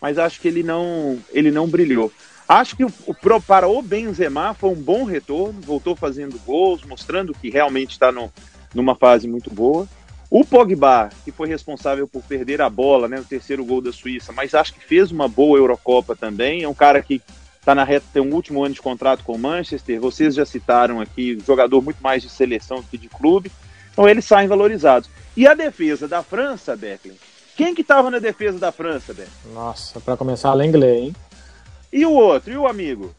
mas 0.01 0.17
acho 0.17 0.41
que 0.41 0.47
ele 0.47 0.63
não, 0.63 1.19
ele 1.31 1.51
não 1.51 1.67
brilhou. 1.67 2.11
Acho 2.47 2.75
que 2.75 2.83
o, 2.83 2.91
o 3.05 3.13
para 3.13 3.67
o 3.67 3.81
Benzema 3.81 4.55
foi 4.55 4.71
um 4.71 4.81
bom 4.81 5.03
retorno, 5.03 5.61
voltou 5.61 5.95
fazendo 5.95 6.39
gols, 6.43 6.83
mostrando 6.83 7.33
que 7.33 7.51
realmente 7.51 7.91
está 7.91 8.11
numa 8.73 8.95
fase 8.95 9.27
muito 9.27 9.51
boa. 9.51 9.87
O 10.29 10.43
Pogba, 10.43 11.09
que 11.23 11.31
foi 11.31 11.47
responsável 11.47 12.07
por 12.07 12.23
perder 12.23 12.61
a 12.61 12.69
bola, 12.69 13.07
né, 13.07 13.17
no 13.17 13.25
terceiro 13.25 13.63
gol 13.63 13.81
da 13.81 13.91
Suíça, 13.91 14.31
mas 14.31 14.53
acho 14.53 14.73
que 14.73 14.83
fez 14.83 15.11
uma 15.11 15.27
boa 15.27 15.57
Eurocopa 15.57 16.15
também. 16.15 16.63
É 16.63 16.67
um 16.67 16.73
cara 16.73 17.01
que 17.01 17.21
está 17.59 17.73
na 17.73 17.83
reta, 17.83 18.05
tem 18.13 18.21
um 18.21 18.33
último 18.33 18.63
ano 18.63 18.75
de 18.75 18.81
contrato 18.81 19.23
com 19.23 19.33
o 19.33 19.39
Manchester. 19.39 19.99
Vocês 19.99 20.35
já 20.35 20.45
citaram 20.45 21.01
aqui, 21.01 21.37
jogador 21.45 21.81
muito 21.81 22.01
mais 22.01 22.21
de 22.21 22.29
seleção 22.29 22.77
do 22.77 22.83
que 22.83 22.97
de 22.97 23.09
clube. 23.09 23.51
Então 23.91 24.07
eles 24.07 24.25
saem 24.25 24.47
valorizados. 24.47 25.09
E 25.37 25.47
a 25.47 25.53
defesa 25.53 26.07
da 26.07 26.21
França, 26.21 26.75
Beckley? 26.75 27.15
Quem 27.55 27.73
que 27.73 27.81
estava 27.81 28.11
na 28.11 28.19
defesa 28.19 28.59
da 28.59 28.71
França, 28.71 29.13
Beckley? 29.13 29.53
Nossa, 29.53 29.99
para 29.99 30.17
começar, 30.17 30.53
a 30.53 30.65
inglês, 30.65 31.03
hein? 31.03 31.15
E 31.91 32.05
o 32.05 32.11
outro, 32.11 32.51
e 32.51 32.57
o 32.57 32.67
amigo? 32.67 33.15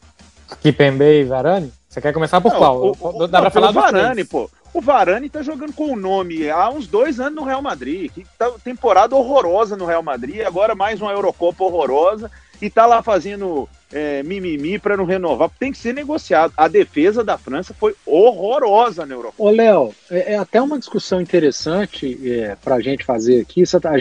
Kipembe 0.61 1.21
e 1.21 1.23
Varane? 1.23 1.73
Você 1.89 1.99
quer 1.99 2.13
começar 2.13 2.39
por 2.39 2.51
Não, 2.51 2.57
qual? 2.59 2.95
O, 2.99 3.23
o, 3.23 3.27
Dá 3.27 3.41
pra 3.41 3.49
falar 3.49 3.71
do 3.71 3.73
Varane, 3.73 4.23
pô. 4.23 4.49
O 4.77 4.81
Varane 4.81 5.27
tá 5.27 5.41
jogando 5.41 5.73
com 5.73 5.91
o 5.91 5.95
nome 5.95 6.47
há 6.51 6.69
uns 6.69 6.85
dois 6.85 7.19
anos 7.19 7.33
no 7.33 7.43
Real 7.43 7.63
Madrid. 7.63 8.11
Que 8.11 8.23
tá 8.37 8.51
temporada 8.63 9.15
horrorosa 9.15 9.75
no 9.75 9.87
Real 9.87 10.03
Madrid, 10.03 10.41
agora 10.41 10.75
mais 10.75 11.01
uma 11.01 11.11
Eurocopa 11.11 11.63
horrorosa 11.63 12.29
e 12.61 12.69
tá 12.69 12.85
lá 12.85 13.01
fazendo 13.01 13.67
é, 13.91 14.21
mimimi 14.21 14.77
para 14.77 14.95
não 14.95 15.03
renovar. 15.03 15.49
Tem 15.59 15.71
que 15.71 15.79
ser 15.79 15.95
negociado. 15.95 16.53
A 16.55 16.67
defesa 16.67 17.23
da 17.23 17.39
França 17.39 17.73
foi 17.73 17.95
horrorosa 18.05 19.03
na 19.03 19.15
Eurocopa. 19.15 19.49
Ô, 19.49 19.49
Léo, 19.49 19.95
é, 20.11 20.33
é, 20.33 20.37
até 20.37 20.61
uma 20.61 20.77
discussão 20.77 21.19
interessante 21.19 22.15
é, 22.31 22.55
para 22.63 22.75
a 22.75 22.79
gente 22.79 23.03
fazer 23.03 23.41
aqui. 23.41 23.65
Você 23.65 23.79
tá, 23.79 23.93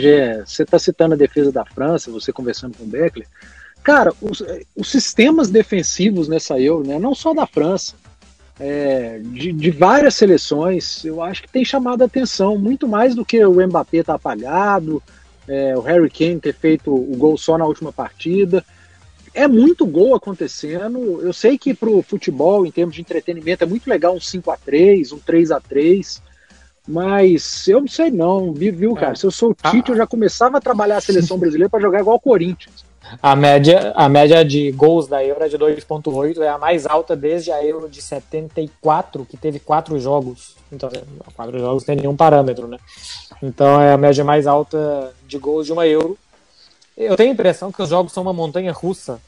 você 0.44 0.66
tá 0.66 0.78
citando 0.78 1.14
a 1.14 1.16
defesa 1.16 1.50
da 1.50 1.64
França, 1.64 2.10
você 2.10 2.34
conversando 2.34 2.76
com 2.76 2.84
o 2.84 2.86
Beckler. 2.86 3.26
Cara, 3.82 4.12
os, 4.20 4.44
os 4.76 4.90
sistemas 4.90 5.48
defensivos 5.48 6.28
nessa 6.28 6.60
Euro, 6.60 6.86
né, 6.86 6.98
não 6.98 7.14
só 7.14 7.32
da 7.32 7.46
França, 7.46 7.94
é, 8.58 9.20
de, 9.22 9.52
de, 9.52 9.70
várias 9.70 10.14
seleções, 10.14 11.04
eu 11.04 11.22
acho 11.22 11.42
que 11.42 11.48
tem 11.48 11.64
chamado 11.64 12.02
a 12.02 12.06
atenção, 12.06 12.56
muito 12.56 12.88
mais 12.88 13.14
do 13.14 13.24
que 13.24 13.44
o 13.44 13.66
Mbappé 13.66 14.02
tá 14.02 14.14
apagado, 14.14 15.02
é, 15.46 15.76
o 15.76 15.80
Harry 15.80 16.10
Kane 16.10 16.40
ter 16.40 16.54
feito 16.54 16.92
o 16.92 17.16
gol 17.16 17.36
só 17.36 17.58
na 17.58 17.66
última 17.66 17.92
partida. 17.92 18.64
é 19.34 19.46
muito 19.46 19.86
gol 19.86 20.14
acontecendo. 20.14 21.20
Eu 21.22 21.32
sei 21.32 21.58
que 21.58 21.74
pro 21.74 22.02
futebol, 22.02 22.66
em 22.66 22.70
termos 22.70 22.94
de 22.94 23.02
entretenimento, 23.02 23.62
é 23.62 23.66
muito 23.66 23.88
legal 23.88 24.16
um 24.16 24.20
5 24.20 24.50
a 24.50 24.56
3 24.56 25.12
um 25.12 25.18
3 25.18 25.50
a 25.50 25.60
3 25.60 26.22
mas 26.88 27.66
eu 27.66 27.80
não 27.80 27.88
sei 27.88 28.10
não, 28.10 28.52
viu, 28.52 28.94
cara? 28.94 29.12
É. 29.12 29.14
Se 29.16 29.26
eu 29.26 29.30
sou 29.30 29.50
o 29.50 29.54
Tite, 29.54 29.90
ah. 29.90 29.92
eu 29.92 29.96
já 29.96 30.06
começava 30.06 30.58
a 30.58 30.60
trabalhar 30.60 30.98
a 30.98 31.00
seleção 31.00 31.36
brasileira 31.36 31.68
para 31.68 31.80
jogar 31.80 32.00
igual 32.00 32.16
o 32.16 32.20
Corinthians. 32.20 32.84
A 33.22 33.36
média, 33.36 33.92
a 33.94 34.08
média 34.08 34.44
de 34.44 34.72
gols 34.72 35.06
da 35.06 35.24
Euro 35.24 35.44
é 35.44 35.48
de 35.48 35.56
2.8, 35.56 36.40
é 36.40 36.48
a 36.48 36.58
mais 36.58 36.86
alta 36.86 37.14
desde 37.14 37.52
a 37.52 37.64
Euro 37.64 37.88
de 37.88 38.02
74, 38.02 39.24
que 39.24 39.36
teve 39.36 39.58
quatro 39.58 39.98
jogos. 39.98 40.56
Então, 40.72 40.90
quatro 41.34 41.58
jogos 41.58 41.84
tem 41.84 41.96
nenhum 41.96 42.16
parâmetro, 42.16 42.66
né? 42.66 42.78
Então 43.42 43.80
é 43.80 43.92
a 43.92 43.96
média 43.96 44.24
mais 44.24 44.46
alta 44.46 45.12
de 45.26 45.38
gols 45.38 45.66
de 45.66 45.72
uma 45.72 45.86
Euro. 45.86 46.18
Eu 46.96 47.16
tenho 47.16 47.30
a 47.30 47.32
impressão 47.32 47.70
que 47.70 47.82
os 47.82 47.88
jogos 47.88 48.12
são 48.12 48.22
uma 48.22 48.32
montanha 48.32 48.72
russa. 48.72 49.20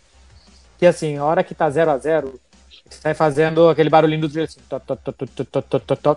Que 0.79 0.87
assim, 0.87 1.17
a 1.17 1.25
hora 1.25 1.45
que 1.45 1.55
tá 1.55 1.69
0 1.69 1.91
a 1.91 1.99
0 1.99 2.41
sai 2.91 3.15
fazendo 3.15 3.69
aquele 3.69 3.91
barulhinho 3.91 4.27
do 4.27 4.41
assim, 4.41 4.61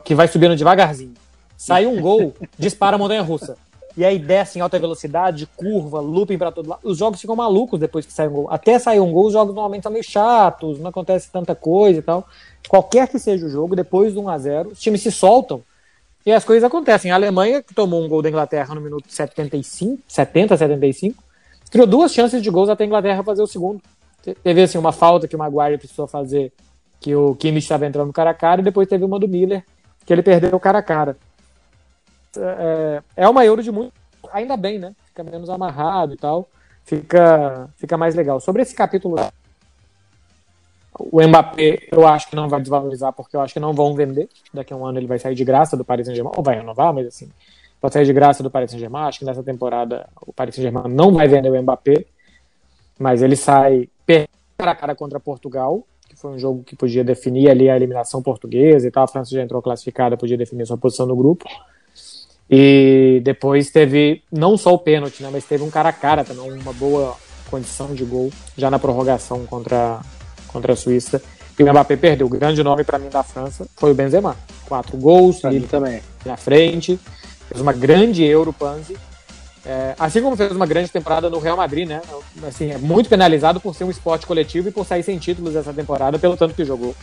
que 0.03 0.15
vai 0.15 0.27
subindo 0.27 0.55
devagarzinho. 0.55 1.13
Sai 1.57 1.85
um 1.85 1.99
gol, 2.01 2.33
dispara 2.57 2.95
a 2.95 2.99
montanha 2.99 3.21
russa. 3.21 3.57
E 3.97 4.05
aí 4.05 4.17
desce 4.17 4.57
em 4.57 4.61
alta 4.61 4.79
velocidade, 4.79 5.47
curva, 5.55 5.99
looping 5.99 6.37
para 6.37 6.51
todo 6.51 6.69
lado. 6.69 6.79
Os 6.83 6.97
jogos 6.97 7.19
ficam 7.19 7.35
malucos 7.35 7.79
depois 7.79 8.05
que 8.05 8.13
sai 8.13 8.27
um 8.27 8.31
gol. 8.31 8.47
Até 8.49 8.79
sair 8.79 8.99
um 8.99 9.11
gol, 9.11 9.27
os 9.27 9.33
jogos 9.33 9.53
normalmente 9.53 9.83
são 9.83 9.91
meio 9.91 10.03
chatos, 10.03 10.79
não 10.79 10.89
acontece 10.89 11.29
tanta 11.31 11.53
coisa 11.53 11.99
e 11.99 12.01
tal. 12.01 12.25
Qualquer 12.67 13.07
que 13.07 13.19
seja 13.19 13.45
o 13.45 13.49
jogo, 13.49 13.75
depois 13.75 14.13
do 14.13 14.21
1 14.21 14.29
a 14.29 14.37
0 14.37 14.69
os 14.69 14.79
times 14.79 15.01
se 15.01 15.11
soltam 15.11 15.61
e 16.25 16.31
as 16.31 16.45
coisas 16.45 16.63
acontecem. 16.63 17.11
A 17.11 17.15
Alemanha, 17.15 17.61
que 17.61 17.73
tomou 17.73 18.03
um 18.03 18.07
gol 18.07 18.21
da 18.21 18.29
Inglaterra 18.29 18.73
no 18.75 18.81
minuto 18.81 19.05
75, 19.07 20.01
70, 20.07 20.57
75, 20.57 21.23
criou 21.69 21.87
duas 21.87 22.13
chances 22.13 22.41
de 22.41 22.49
gols 22.49 22.69
até 22.69 22.83
a 22.83 22.87
Inglaterra 22.87 23.23
fazer 23.23 23.41
o 23.41 23.47
segundo. 23.47 23.81
Teve 24.43 24.61
assim, 24.61 24.77
uma 24.77 24.91
falta 24.91 25.27
que 25.27 25.35
o 25.35 25.39
Maguire 25.39 25.79
precisou 25.79 26.07
fazer, 26.07 26.53
que 26.99 27.15
o 27.15 27.35
Kimmich 27.35 27.65
estava 27.65 27.87
entrando 27.87 28.13
cara 28.13 28.29
a 28.29 28.33
cara, 28.35 28.61
e 28.61 28.63
depois 28.63 28.87
teve 28.87 29.03
uma 29.03 29.19
do 29.19 29.27
Miller, 29.27 29.65
que 30.05 30.13
ele 30.13 30.21
perdeu 30.21 30.59
cara 30.59 30.77
a 30.77 30.83
cara. 30.83 31.17
É, 32.37 33.03
é 33.15 33.29
uma 33.29 33.45
Euro 33.45 33.63
de 33.63 33.71
muito. 33.71 33.93
Ainda 34.31 34.55
bem, 34.55 34.79
né? 34.79 34.93
Fica 35.07 35.23
menos 35.23 35.49
amarrado 35.49 36.13
e 36.13 36.17
tal. 36.17 36.47
Fica, 36.83 37.69
fica 37.77 37.97
mais 37.97 38.15
legal. 38.15 38.39
Sobre 38.39 38.61
esse 38.61 38.75
capítulo, 38.75 39.15
o 40.97 41.21
Mbappé 41.27 41.87
eu 41.91 42.07
acho 42.07 42.29
que 42.29 42.35
não 42.35 42.49
vai 42.49 42.59
desvalorizar, 42.59 43.13
porque 43.13 43.35
eu 43.35 43.41
acho 43.41 43.53
que 43.53 43.59
não 43.59 43.73
vão 43.73 43.93
vender. 43.95 44.29
Daqui 44.53 44.73
a 44.73 44.75
um 44.75 44.85
ano 44.85 44.99
ele 44.99 45.07
vai 45.07 45.19
sair 45.19 45.35
de 45.35 45.43
graça 45.43 45.77
do 45.77 45.85
Paris 45.85 46.05
Saint-Germain, 46.05 46.33
ou 46.35 46.43
vai 46.43 46.55
renovar, 46.55 46.93
mas 46.93 47.07
assim, 47.07 47.29
pode 47.79 47.93
sair 47.93 48.05
de 48.05 48.13
graça 48.13 48.43
do 48.43 48.51
Paris 48.51 48.71
Saint-Germain. 48.71 49.03
Acho 49.03 49.19
que 49.19 49.25
nessa 49.25 49.43
temporada 49.43 50.07
o 50.25 50.33
Paris 50.33 50.55
Saint-Germain 50.55 50.93
não 50.93 51.13
vai 51.13 51.27
vender 51.27 51.49
o 51.49 51.61
Mbappé, 51.61 52.05
mas 52.99 53.21
ele 53.21 53.35
sai 53.35 53.89
cara 54.61 54.71
a 54.71 54.75
cara 54.75 54.95
contra 54.95 55.19
Portugal, 55.19 55.83
que 56.07 56.15
foi 56.15 56.31
um 56.31 56.37
jogo 56.37 56.63
que 56.63 56.75
podia 56.75 57.03
definir 57.03 57.49
ali 57.49 57.69
a 57.69 57.75
eliminação 57.75 58.21
portuguesa 58.21 58.87
e 58.87 58.91
tal. 58.91 59.03
A 59.03 59.07
França 59.07 59.31
já 59.31 59.41
entrou 59.41 59.61
classificada, 59.61 60.17
podia 60.17 60.37
definir 60.37 60.65
sua 60.67 60.77
posição 60.77 61.05
no 61.05 61.15
grupo. 61.15 61.47
E 62.53 63.21
depois 63.23 63.71
teve 63.71 64.23
não 64.29 64.57
só 64.57 64.73
o 64.73 64.77
pênalti, 64.77 65.23
né, 65.23 65.29
mas 65.31 65.45
teve 65.45 65.63
um 65.63 65.69
cara 65.69 65.87
a 65.87 65.93
cara 65.93 66.25
também, 66.25 66.51
uma 66.51 66.73
boa 66.73 67.15
condição 67.49 67.95
de 67.95 68.03
gol 68.03 68.29
já 68.57 68.69
na 68.69 68.77
prorrogação 68.77 69.45
contra, 69.45 70.01
contra 70.49 70.73
a 70.73 70.75
Suíça. 70.75 71.21
E 71.57 71.63
o 71.63 71.69
Mbappé 71.69 71.95
perdeu. 71.95 72.27
O 72.27 72.29
grande 72.29 72.61
nome 72.63 72.83
para 72.83 72.99
mim 72.99 73.09
da 73.09 73.23
França 73.23 73.67
foi 73.77 73.91
o 73.91 73.93
Benzema. 73.93 74.35
Quatro 74.67 74.97
gols, 74.97 75.43
ele 75.45 75.67
também 75.67 76.01
na 76.25 76.35
frente. 76.35 76.99
Fez 77.47 77.61
uma 77.61 77.71
grande 77.71 78.23
Euro 78.23 78.51
Panzi. 78.51 78.97
É, 79.63 79.93
assim 79.99 80.21
como 80.21 80.35
fez 80.35 80.51
uma 80.51 80.65
grande 80.65 80.89
temporada 80.89 81.29
no 81.29 81.37
Real 81.37 81.55
Madrid, 81.55 81.87
né? 81.87 82.01
Assim, 82.47 82.71
é 82.71 82.77
muito 82.77 83.07
penalizado 83.09 83.61
por 83.61 83.75
ser 83.75 83.83
um 83.83 83.91
esporte 83.91 84.25
coletivo 84.25 84.69
e 84.69 84.71
por 84.71 84.85
sair 84.85 85.03
sem 85.03 85.19
títulos 85.19 85.55
essa 85.55 85.71
temporada, 85.71 86.17
pelo 86.17 86.35
tanto 86.35 86.55
que 86.55 86.65
jogou. 86.65 86.95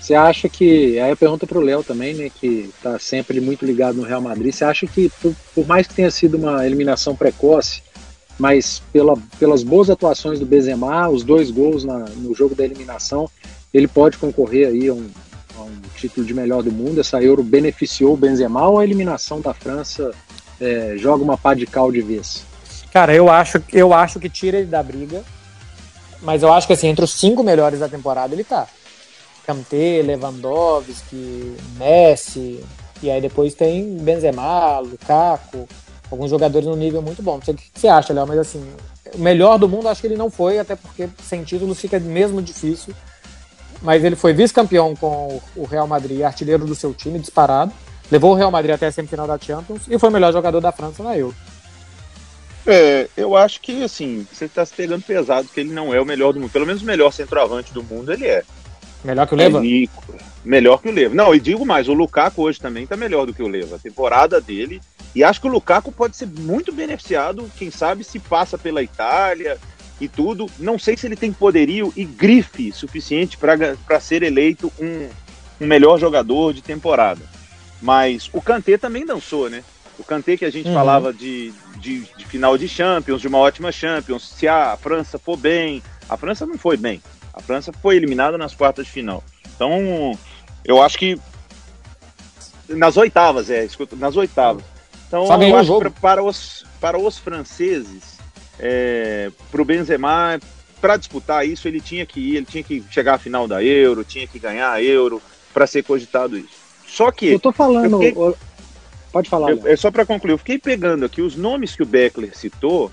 Você 0.00 0.14
acha 0.14 0.48
que. 0.48 0.98
Aí 1.00 1.10
a 1.10 1.16
pergunta 1.16 1.46
para 1.46 1.58
o 1.58 1.62
Léo 1.62 1.82
também, 1.82 2.14
né, 2.14 2.30
que 2.30 2.70
está 2.76 2.98
sempre 2.98 3.40
muito 3.40 3.64
ligado 3.64 3.96
no 3.96 4.04
Real 4.04 4.20
Madrid. 4.20 4.52
Você 4.52 4.64
acha 4.64 4.86
que, 4.86 5.10
por, 5.20 5.34
por, 5.54 5.66
mais 5.66 5.86
que 5.86 5.94
tenha 5.94 6.10
sido 6.10 6.36
uma 6.36 6.64
eliminação 6.64 7.16
precoce, 7.16 7.82
mas 8.38 8.82
pela, 8.92 9.16
pelas 9.38 9.62
boas 9.62 9.90
atuações 9.90 10.38
do 10.38 10.46
Benzema, 10.46 11.08
os 11.08 11.24
dois 11.24 11.50
gols 11.50 11.84
na, 11.84 11.98
no 11.98 12.34
jogo 12.34 12.54
da 12.54 12.64
eliminação, 12.64 13.28
ele 13.72 13.88
pode 13.88 14.16
concorrer 14.18 14.68
aí 14.68 14.88
a 14.88 14.94
um, 14.94 15.08
a 15.58 15.62
um, 15.62 15.80
título 15.96 16.26
de 16.26 16.34
melhor 16.34 16.62
do 16.62 16.70
mundo? 16.70 17.00
Essa 17.00 17.20
Euro 17.20 17.42
beneficiou 17.42 18.14
o 18.14 18.16
Benzema 18.16 18.68
ou 18.68 18.78
a 18.78 18.84
eliminação 18.84 19.40
da 19.40 19.52
França 19.52 20.12
é, 20.60 20.94
joga 20.96 21.24
uma 21.24 21.36
pá 21.36 21.54
de 21.54 21.66
cal 21.66 21.90
de 21.90 22.00
vez? 22.00 22.44
Cara, 22.92 23.14
eu 23.14 23.28
acho, 23.30 23.62
eu 23.72 23.92
acho 23.92 24.18
que 24.18 24.28
tira 24.28 24.58
ele 24.58 24.66
da 24.66 24.82
briga, 24.82 25.22
mas 26.22 26.42
eu 26.42 26.52
acho 26.52 26.66
que 26.66 26.72
assim, 26.72 26.88
entre 26.88 27.04
os 27.04 27.12
cinco 27.12 27.42
melhores 27.42 27.80
da 27.80 27.88
temporada 27.88 28.34
ele 28.34 28.44
tá. 28.44 28.66
Kanté, 29.46 30.02
Lewandowski, 30.02 31.56
Messi, 31.78 32.64
e 33.02 33.10
aí 33.10 33.20
depois 33.20 33.54
tem 33.54 33.96
Benzema, 33.98 34.80
Lukaku, 34.80 35.68
alguns 36.10 36.30
jogadores 36.30 36.66
no 36.66 36.74
nível 36.74 37.00
muito 37.00 37.22
bom. 37.22 37.36
Não 37.36 37.42
sei 37.42 37.54
o 37.54 37.56
que 37.56 37.70
você 37.74 37.88
acha, 37.88 38.12
Léo, 38.12 38.26
mas 38.26 38.38
assim, 38.38 38.64
o 39.14 39.18
melhor 39.18 39.58
do 39.58 39.68
mundo 39.68 39.88
acho 39.88 40.00
que 40.00 40.06
ele 40.06 40.16
não 40.16 40.30
foi, 40.30 40.58
até 40.58 40.74
porque 40.74 41.08
sem 41.22 41.44
títulos 41.44 41.80
fica 41.80 42.00
mesmo 42.00 42.42
difícil. 42.42 42.94
Mas 43.82 44.02
ele 44.02 44.16
foi 44.16 44.32
vice-campeão 44.32 44.96
com 44.96 45.40
o 45.54 45.64
Real 45.64 45.86
Madrid, 45.86 46.22
artilheiro 46.22 46.64
do 46.64 46.74
seu 46.74 46.94
time, 46.94 47.18
disparado. 47.18 47.72
Levou 48.10 48.32
o 48.32 48.34
Real 48.34 48.50
Madrid 48.50 48.74
até 48.74 48.86
a 48.86 48.92
semifinal 48.92 49.26
da 49.26 49.38
Champions 49.38 49.82
e 49.88 49.98
foi 49.98 50.08
o 50.08 50.12
melhor 50.12 50.32
jogador 50.32 50.60
da 50.60 50.72
França 50.72 51.02
na 51.02 51.16
Euro. 51.16 51.36
É, 52.66 53.08
eu 53.16 53.36
acho 53.36 53.60
que 53.60 53.84
assim, 53.84 54.26
você 54.32 54.46
está 54.46 54.64
se 54.64 54.74
pegando 54.74 55.04
pesado 55.04 55.48
que 55.52 55.60
ele 55.60 55.72
não 55.72 55.94
é 55.94 56.00
o 56.00 56.06
melhor 56.06 56.32
do 56.32 56.40
mundo. 56.40 56.50
Pelo 56.50 56.66
menos 56.66 56.82
o 56.82 56.86
melhor 56.86 57.12
centroavante 57.12 57.72
do 57.72 57.82
mundo 57.82 58.12
ele 58.12 58.26
é. 58.26 58.42
Melhor 59.06 59.26
que 59.26 59.34
o 59.34 59.36
Leva? 59.36 59.64
É, 59.64 59.88
melhor 60.44 60.82
que 60.82 60.88
o 60.88 60.92
Leva. 60.92 61.14
Não, 61.14 61.32
e 61.32 61.38
digo 61.38 61.64
mais, 61.64 61.88
o 61.88 61.92
Lukaku 61.92 62.42
hoje 62.42 62.60
também 62.60 62.82
está 62.82 62.96
melhor 62.96 63.24
do 63.24 63.32
que 63.32 63.42
o 63.42 63.48
Leva. 63.48 63.76
A 63.76 63.78
temporada 63.78 64.40
dele. 64.40 64.80
E 65.14 65.22
acho 65.22 65.40
que 65.40 65.46
o 65.46 65.50
Lukaku 65.50 65.92
pode 65.92 66.16
ser 66.16 66.26
muito 66.26 66.72
beneficiado, 66.72 67.50
quem 67.56 67.70
sabe, 67.70 68.04
se 68.04 68.18
passa 68.18 68.58
pela 68.58 68.82
Itália 68.82 69.58
e 70.00 70.08
tudo. 70.08 70.46
Não 70.58 70.78
sei 70.78 70.96
se 70.96 71.06
ele 71.06 71.16
tem 71.16 71.32
poderio 71.32 71.92
e 71.96 72.04
grife 72.04 72.72
suficiente 72.72 73.38
para 73.38 74.00
ser 74.00 74.22
eleito 74.22 74.72
um, 74.78 75.08
um 75.60 75.66
melhor 75.66 75.98
jogador 75.98 76.52
de 76.52 76.60
temporada. 76.60 77.22
Mas 77.80 78.28
o 78.32 78.42
Kanté 78.42 78.76
também 78.76 79.06
dançou, 79.06 79.48
né? 79.48 79.62
O 79.98 80.04
Kanté 80.04 80.36
que 80.36 80.44
a 80.44 80.50
gente 80.50 80.68
uhum. 80.68 80.74
falava 80.74 81.12
de, 81.12 81.52
de, 81.78 82.00
de, 82.00 82.26
final 82.26 82.58
de 82.58 82.68
Champions, 82.68 83.20
de 83.20 83.28
uma 83.28 83.38
ótima 83.38 83.72
Champions, 83.72 84.28
se 84.28 84.46
a 84.46 84.76
França 84.76 85.18
for 85.18 85.36
bem. 85.36 85.82
A 86.08 86.16
França 86.16 86.44
não 86.44 86.58
foi 86.58 86.76
bem. 86.76 87.00
A 87.36 87.42
França 87.42 87.70
foi 87.70 87.96
eliminada 87.96 88.38
nas 88.38 88.54
quartas 88.54 88.86
de 88.86 88.92
final. 88.92 89.22
Então, 89.54 90.18
eu 90.64 90.82
acho 90.82 90.98
que 90.98 91.20
nas 92.68 92.96
oitavas, 92.96 93.50
é, 93.50 93.64
escuta, 93.64 93.94
nas 93.94 94.16
oitavas. 94.16 94.64
Então, 95.06 95.26
Só 95.26 95.40
eu 95.40 95.56
acho 95.56 95.78
que 95.78 95.90
para 96.00 96.22
os, 96.22 96.64
para 96.80 96.98
os 96.98 97.18
franceses, 97.18 98.18
é, 98.58 99.30
para 99.50 99.62
o 99.62 99.64
Benzema, 99.64 100.40
para 100.80 100.96
disputar 100.96 101.46
isso, 101.46 101.68
ele 101.68 101.80
tinha 101.80 102.04
que 102.04 102.20
ir, 102.20 102.36
ele 102.36 102.46
tinha 102.46 102.62
que 102.62 102.82
chegar 102.90 103.14
à 103.14 103.18
final 103.18 103.46
da 103.46 103.62
Euro, 103.62 104.02
tinha 104.02 104.26
que 104.26 104.38
ganhar 104.38 104.72
a 104.72 104.82
Euro 104.82 105.22
para 105.52 105.66
ser 105.66 105.84
cogitado 105.84 106.36
isso. 106.36 106.66
Só 106.86 107.10
que. 107.10 107.32
Eu 107.32 107.40
tô 107.40 107.52
falando. 107.52 108.02
Eu 108.02 108.12
fiquei, 108.12 108.34
pode 109.12 109.28
falar. 109.28 109.50
Eu, 109.50 109.66
é 109.66 109.76
só 109.76 109.90
para 109.90 110.06
concluir, 110.06 110.32
eu 110.32 110.38
fiquei 110.38 110.58
pegando 110.58 111.04
aqui 111.04 111.22
os 111.22 111.36
nomes 111.36 111.76
que 111.76 111.82
o 111.82 111.86
Beckler 111.86 112.36
citou, 112.36 112.90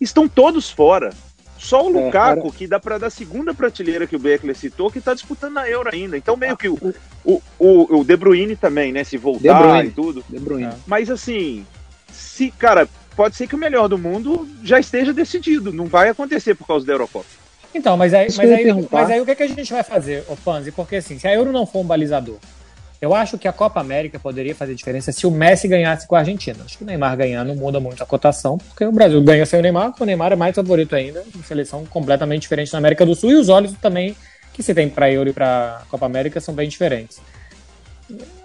estão 0.00 0.28
todos 0.28 0.70
fora. 0.70 1.10
Só 1.62 1.86
o 1.86 1.96
é, 1.96 2.04
Lukaku, 2.04 2.48
é, 2.48 2.50
que 2.50 2.66
dá 2.66 2.80
para 2.80 2.98
dar 2.98 3.08
segunda 3.08 3.54
prateleira 3.54 4.04
que 4.04 4.16
o 4.16 4.18
Beckler 4.18 4.56
citou, 4.56 4.90
que 4.90 4.98
está 4.98 5.14
disputando 5.14 5.52
na 5.52 5.68
Euro 5.68 5.88
ainda. 5.92 6.16
Então, 6.16 6.36
meio 6.36 6.56
que 6.56 6.68
o, 6.68 6.76
o, 7.24 7.40
o, 7.56 8.00
o 8.00 8.04
De 8.04 8.16
Bruyne 8.16 8.56
também, 8.56 8.90
né? 8.90 9.04
Se 9.04 9.16
voltar 9.16 9.84
e 9.86 9.90
tudo. 9.90 10.24
De 10.28 10.40
Bruyne. 10.40 10.72
É. 10.72 10.74
Mas 10.88 11.08
assim, 11.08 11.64
se, 12.10 12.50
cara, 12.50 12.88
pode 13.14 13.36
ser 13.36 13.46
que 13.46 13.54
o 13.54 13.58
melhor 13.58 13.86
do 13.86 13.96
mundo 13.96 14.48
já 14.64 14.80
esteja 14.80 15.12
decidido. 15.12 15.72
Não 15.72 15.86
vai 15.86 16.08
acontecer 16.08 16.56
por 16.56 16.66
causa 16.66 16.84
da 16.84 16.94
Eurocopa. 16.94 17.26
Então, 17.72 17.96
mas 17.96 18.12
aí, 18.12 18.26
mas 18.36 18.50
aí, 18.50 18.88
mas 18.90 19.10
aí, 19.10 19.20
o 19.20 19.24
que, 19.24 19.30
é 19.30 19.34
que 19.36 19.42
a 19.44 19.48
gente 19.48 19.72
vai 19.72 19.84
fazer, 19.84 20.24
ô 20.28 20.36
Panzi? 20.36 20.72
Porque 20.72 20.96
assim, 20.96 21.16
se 21.16 21.28
a 21.28 21.32
Euro 21.32 21.52
não 21.52 21.64
for 21.64 21.78
um 21.78 21.86
balizador, 21.86 22.38
eu 23.02 23.12
acho 23.12 23.36
que 23.36 23.48
a 23.48 23.52
Copa 23.52 23.80
América 23.80 24.16
poderia 24.16 24.54
fazer 24.54 24.76
diferença 24.76 25.10
se 25.10 25.26
o 25.26 25.30
Messi 25.30 25.66
ganhasse 25.66 26.06
com 26.06 26.14
a 26.14 26.20
Argentina. 26.20 26.58
Acho 26.64 26.78
que 26.78 26.84
o 26.84 26.86
Neymar 26.86 27.16
ganhar 27.16 27.44
não 27.44 27.56
muda 27.56 27.80
muito 27.80 28.00
a 28.00 28.06
cotação, 28.06 28.56
porque 28.56 28.84
o 28.84 28.92
Brasil 28.92 29.20
ganha 29.24 29.44
sem 29.44 29.58
o 29.58 29.62
Neymar, 29.62 29.92
o 29.98 30.04
Neymar 30.04 30.30
é 30.30 30.36
mais 30.36 30.54
favorito 30.54 30.94
ainda, 30.94 31.24
uma 31.34 31.42
seleção 31.42 31.84
completamente 31.84 32.42
diferente 32.42 32.72
na 32.72 32.78
América 32.78 33.04
do 33.04 33.16
Sul, 33.16 33.32
e 33.32 33.34
os 33.34 33.48
olhos 33.48 33.72
também 33.82 34.16
que 34.52 34.62
se 34.62 34.72
tem 34.72 34.88
para 34.88 35.10
Euro 35.10 35.30
e 35.30 35.32
para 35.32 35.82
Copa 35.90 36.06
América 36.06 36.40
são 36.40 36.54
bem 36.54 36.68
diferentes. 36.68 37.20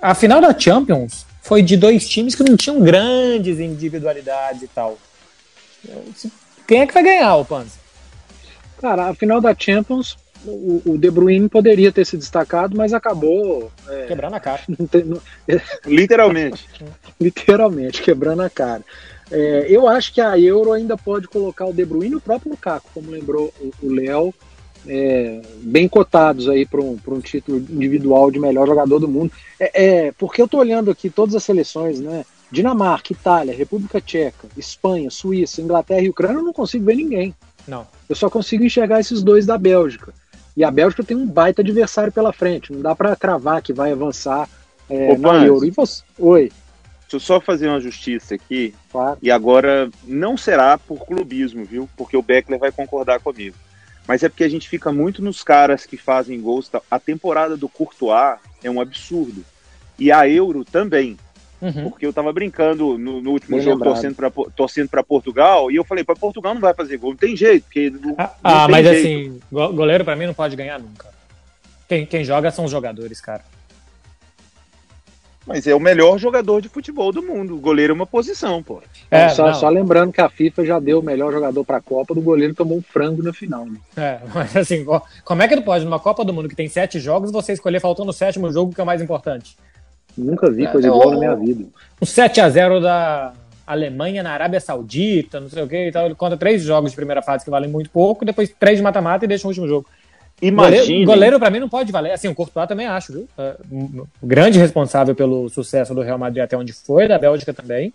A 0.01 0.15
final 0.15 0.41
da 0.41 0.57
Champions 0.57 1.27
foi 1.39 1.61
de 1.61 1.77
dois 1.77 2.09
times 2.09 2.33
que 2.33 2.43
não 2.43 2.57
tinham 2.57 2.79
grandes 2.79 3.59
individualidades 3.59 4.63
e 4.63 4.67
tal. 4.69 4.97
Quem 6.67 6.81
é 6.81 6.87
que 6.87 6.95
vai 6.95 7.03
ganhar, 7.03 7.35
o 7.35 7.45
Panzer? 7.45 7.79
Cara, 8.81 9.09
a 9.09 9.13
final 9.13 9.39
da 9.39 9.55
Champions 9.57 10.17
o, 10.45 10.81
o 10.85 10.97
De 10.97 11.09
Bruyne 11.09 11.49
poderia 11.49 11.91
ter 11.91 12.05
se 12.05 12.17
destacado, 12.17 12.75
mas 12.77 12.93
acabou. 12.93 13.71
É, 13.87 14.05
quebrando 14.05 14.35
a 14.35 14.39
cara. 14.39 14.61
Não 14.67 14.87
tem, 14.87 15.03
não, 15.03 15.21
literalmente. 15.85 16.67
literalmente, 17.19 18.01
quebrando 18.01 18.41
a 18.41 18.49
cara. 18.49 18.83
É, 19.31 19.65
eu 19.69 19.87
acho 19.87 20.13
que 20.13 20.21
a 20.21 20.39
Euro 20.39 20.71
ainda 20.71 20.97
pode 20.97 21.27
colocar 21.27 21.65
o 21.65 21.73
De 21.73 21.83
Bruyne 21.83 22.13
e 22.13 22.17
o 22.17 22.21
próprio 22.21 22.51
Lukaku, 22.51 22.89
como 22.93 23.11
lembrou 23.11 23.53
o 23.81 23.91
Léo, 23.91 24.33
é, 24.87 25.41
bem 25.61 25.87
cotados 25.87 26.47
aí 26.47 26.65
para 26.65 26.81
um, 26.81 26.97
um 27.07 27.19
título 27.19 27.57
individual 27.57 28.31
de 28.31 28.39
melhor 28.39 28.67
jogador 28.67 28.99
do 28.99 29.07
mundo. 29.07 29.31
É, 29.59 30.05
é 30.07 30.11
porque 30.13 30.41
eu 30.41 30.45
estou 30.45 30.59
olhando 30.59 30.89
aqui 30.89 31.09
todas 31.09 31.35
as 31.35 31.43
seleções, 31.43 31.99
né? 31.99 32.25
Dinamarca, 32.49 33.11
Itália, 33.11 33.55
República 33.55 33.99
Tcheca, 33.99 34.47
Espanha, 34.55 35.09
Suíça, 35.09 35.61
Inglaterra 35.61 36.01
e 36.01 36.09
Ucrânia, 36.09 36.39
eu 36.39 36.43
não 36.43 36.53
consigo 36.53 36.85
ver 36.85 36.95
ninguém. 36.95 37.35
Não. 37.67 37.85
Eu 38.07 38.15
só 38.15 38.29
consigo 38.29 38.63
enxergar 38.63 39.01
esses 39.01 39.21
dois 39.21 39.45
da 39.45 39.57
Bélgica. 39.57 40.13
E 40.57 40.63
a 40.63 40.71
Bélgica 40.71 41.03
tem 41.03 41.15
um 41.15 41.27
baita 41.27 41.61
adversário 41.61 42.11
pela 42.11 42.33
frente. 42.33 42.73
Não 42.73 42.81
dá 42.81 42.95
para 42.95 43.15
cravar 43.15 43.61
que 43.61 43.71
vai 43.71 43.91
avançar 43.91 44.49
é, 44.89 45.15
na 45.15 45.45
Euro. 45.45 45.63
E 45.63 45.69
você? 45.69 46.01
Oi. 46.17 46.51
Deixa 47.01 47.15
eu 47.15 47.19
só 47.19 47.39
fazer 47.39 47.67
uma 47.67 47.79
justiça 47.79 48.33
aqui. 48.33 48.73
Claro. 48.91 49.19
E 49.21 49.29
agora 49.29 49.87
não 50.03 50.35
será 50.35 50.75
por 50.75 51.05
clubismo, 51.05 51.63
viu? 51.63 51.87
Porque 51.95 52.17
o 52.17 52.23
Beckler 52.23 52.59
vai 52.59 52.71
concordar 52.71 53.19
comigo. 53.19 53.55
Mas 54.07 54.23
é 54.23 54.29
porque 54.29 54.43
a 54.43 54.49
gente 54.49 54.67
fica 54.67 54.91
muito 54.91 55.21
nos 55.21 55.43
caras 55.43 55.85
que 55.85 55.95
fazem 55.95 56.41
gols. 56.41 56.71
A 56.89 56.99
temporada 56.99 57.55
do 57.55 57.69
Courtois 57.69 58.39
é 58.63 58.71
um 58.71 58.81
absurdo. 58.81 59.45
E 59.99 60.11
a 60.11 60.27
Euro 60.27 60.65
também. 60.65 61.19
Uhum. 61.61 61.89
Porque 61.89 62.05
eu 62.05 62.13
tava 62.13 62.31
brincando 62.31 62.97
no, 62.97 63.21
no 63.21 63.31
último 63.31 63.57
Bem 63.57 63.65
jogo 63.65 63.83
torcendo 63.83 64.15
pra, 64.15 64.31
torcendo 64.55 64.89
para 64.89 65.03
Portugal 65.03 65.71
e 65.71 65.75
eu 65.75 65.83
falei, 65.83 66.03
para 66.03 66.15
Portugal 66.15 66.53
não 66.53 66.61
vai 66.61 66.73
fazer 66.73 66.97
gol, 66.97 67.11
não 67.11 67.17
tem 67.17 67.35
jeito. 67.35 67.63
Porque 67.63 67.89
não, 67.89 68.15
ah, 68.17 68.33
ah 68.43 68.67
mas 68.67 68.85
jeito. 68.85 68.99
assim, 68.99 69.39
goleiro 69.51 70.05
para 70.05 70.15
mim 70.15 70.27
não 70.27 70.33
pode 70.33 70.55
ganhar 70.55 70.79
nunca. 70.79 71.07
Quem, 71.87 72.05
quem 72.05 72.23
joga 72.23 72.51
são 72.51 72.65
os 72.65 72.71
jogadores, 72.71 73.19
cara. 73.19 73.43
Mas 75.47 75.65
é 75.65 75.73
o 75.73 75.79
melhor 75.79 76.19
jogador 76.19 76.61
de 76.61 76.67
futebol 76.67 77.09
do 77.09 77.23
mundo. 77.23 77.55
O 77.55 77.59
goleiro 77.59 77.93
é 77.93 77.95
uma 77.95 78.05
posição, 78.05 78.61
pô. 78.61 78.83
É, 79.09 79.29
só, 79.29 79.53
só, 79.53 79.69
lembrando 79.69 80.11
que 80.11 80.19
a 80.19 80.27
FIFA 80.27 80.65
já 80.65 80.77
deu 80.77 80.99
o 80.99 81.03
melhor 81.03 81.31
jogador 81.31 81.63
para 81.63 81.77
a 81.77 81.81
Copa, 81.81 82.13
do 82.13 82.21
goleiro 82.21 82.53
tomou 82.53 82.77
um 82.77 82.81
frango 82.81 83.23
na 83.23 83.31
final. 83.31 83.65
Né? 83.65 83.77
É, 83.95 84.19
mas 84.35 84.55
assim, 84.57 84.85
como 85.23 85.41
é 85.41 85.47
que 85.47 85.55
tu 85.55 85.61
pode, 85.61 85.85
numa 85.85 85.99
Copa 85.99 86.25
do 86.25 86.33
Mundo 86.33 86.49
que 86.49 86.55
tem 86.55 86.67
sete 86.67 86.99
jogos, 86.99 87.31
você 87.31 87.53
escolher 87.53 87.79
faltando 87.79 88.09
o 88.09 88.13
sétimo 88.13 88.51
jogo, 88.51 88.75
que 88.75 88.81
é 88.81 88.83
o 88.83 88.87
mais 88.87 89.01
importante? 89.01 89.57
Nunca 90.17 90.49
vi 90.49 90.65
é, 90.65 90.67
coisa 90.67 90.87
igual 90.87 91.11
na 91.11 91.17
minha 91.17 91.35
vida. 91.35 91.65
Um 92.01 92.05
7x0 92.05 92.81
da 92.81 93.33
Alemanha 93.65 94.23
na 94.23 94.31
Arábia 94.31 94.59
Saudita, 94.59 95.39
não 95.39 95.49
sei 95.49 95.63
o 95.63 95.67
que 95.67 95.87
e 95.87 95.91
tal. 95.91 96.05
Ele 96.05 96.15
conta 96.15 96.37
três 96.37 96.63
jogos 96.63 96.91
de 96.91 96.95
primeira 96.95 97.21
fase 97.21 97.43
que 97.43 97.51
valem 97.51 97.69
muito 97.69 97.89
pouco, 97.89 98.25
depois 98.25 98.53
três 98.59 98.77
de 98.77 98.83
mata-mata 98.83 99.25
e 99.25 99.27
deixa 99.27 99.45
o 99.45 99.49
último 99.49 99.67
jogo. 99.67 99.85
Imagine. 100.41 100.81
Goleiro, 100.81 101.05
goleiro 101.05 101.39
para 101.39 101.49
mim 101.49 101.59
não 101.59 101.69
pode 101.69 101.91
valer. 101.91 102.11
Assim, 102.11 102.27
o 102.27 102.35
Courtois 102.35 102.67
também 102.67 102.87
acho, 102.87 103.11
viu? 103.11 103.27
É, 103.37 103.55
grande 104.21 104.59
responsável 104.59 105.15
pelo 105.15 105.49
sucesso 105.49 105.93
do 105.93 106.01
Real 106.01 106.17
Madrid 106.17 106.43
até 106.43 106.55
onde 106.55 106.73
foi, 106.73 107.07
da 107.07 107.17
Bélgica 107.17 107.53
também. 107.53 107.91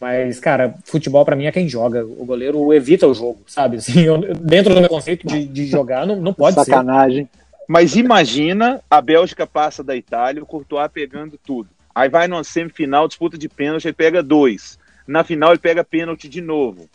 Mas, 0.00 0.40
cara, 0.40 0.74
futebol 0.84 1.24
para 1.24 1.36
mim 1.36 1.44
é 1.44 1.52
quem 1.52 1.68
joga. 1.68 2.04
O 2.04 2.24
goleiro 2.24 2.72
evita 2.72 3.06
o 3.06 3.12
jogo, 3.12 3.40
sabe? 3.46 3.76
Assim, 3.76 4.00
eu, 4.00 4.18
dentro 4.36 4.74
do 4.74 4.80
meu 4.80 4.88
conceito 4.88 5.26
de, 5.26 5.44
de 5.44 5.66
jogar, 5.66 6.06
não, 6.06 6.16
não 6.16 6.32
pode 6.32 6.54
Sacanagem. 6.54 7.24
ser. 7.24 7.30
Sacanagem. 7.30 7.49
Mas 7.70 7.94
imagina 7.94 8.82
a 8.90 9.00
Bélgica 9.00 9.46
passa 9.46 9.84
da 9.84 9.94
Itália, 9.94 10.42
o 10.42 10.46
Courtois 10.46 10.90
pegando 10.92 11.38
tudo. 11.38 11.70
Aí 11.94 12.08
vai 12.08 12.26
numa 12.26 12.42
semifinal, 12.42 13.06
disputa 13.06 13.38
de 13.38 13.48
pênalti, 13.48 13.84
ele 13.84 13.92
pega 13.92 14.24
dois. 14.24 14.76
Na 15.06 15.22
final 15.22 15.52
ele 15.52 15.60
pega 15.60 15.84
pênalti 15.84 16.28
de 16.28 16.40
novo. 16.40 16.88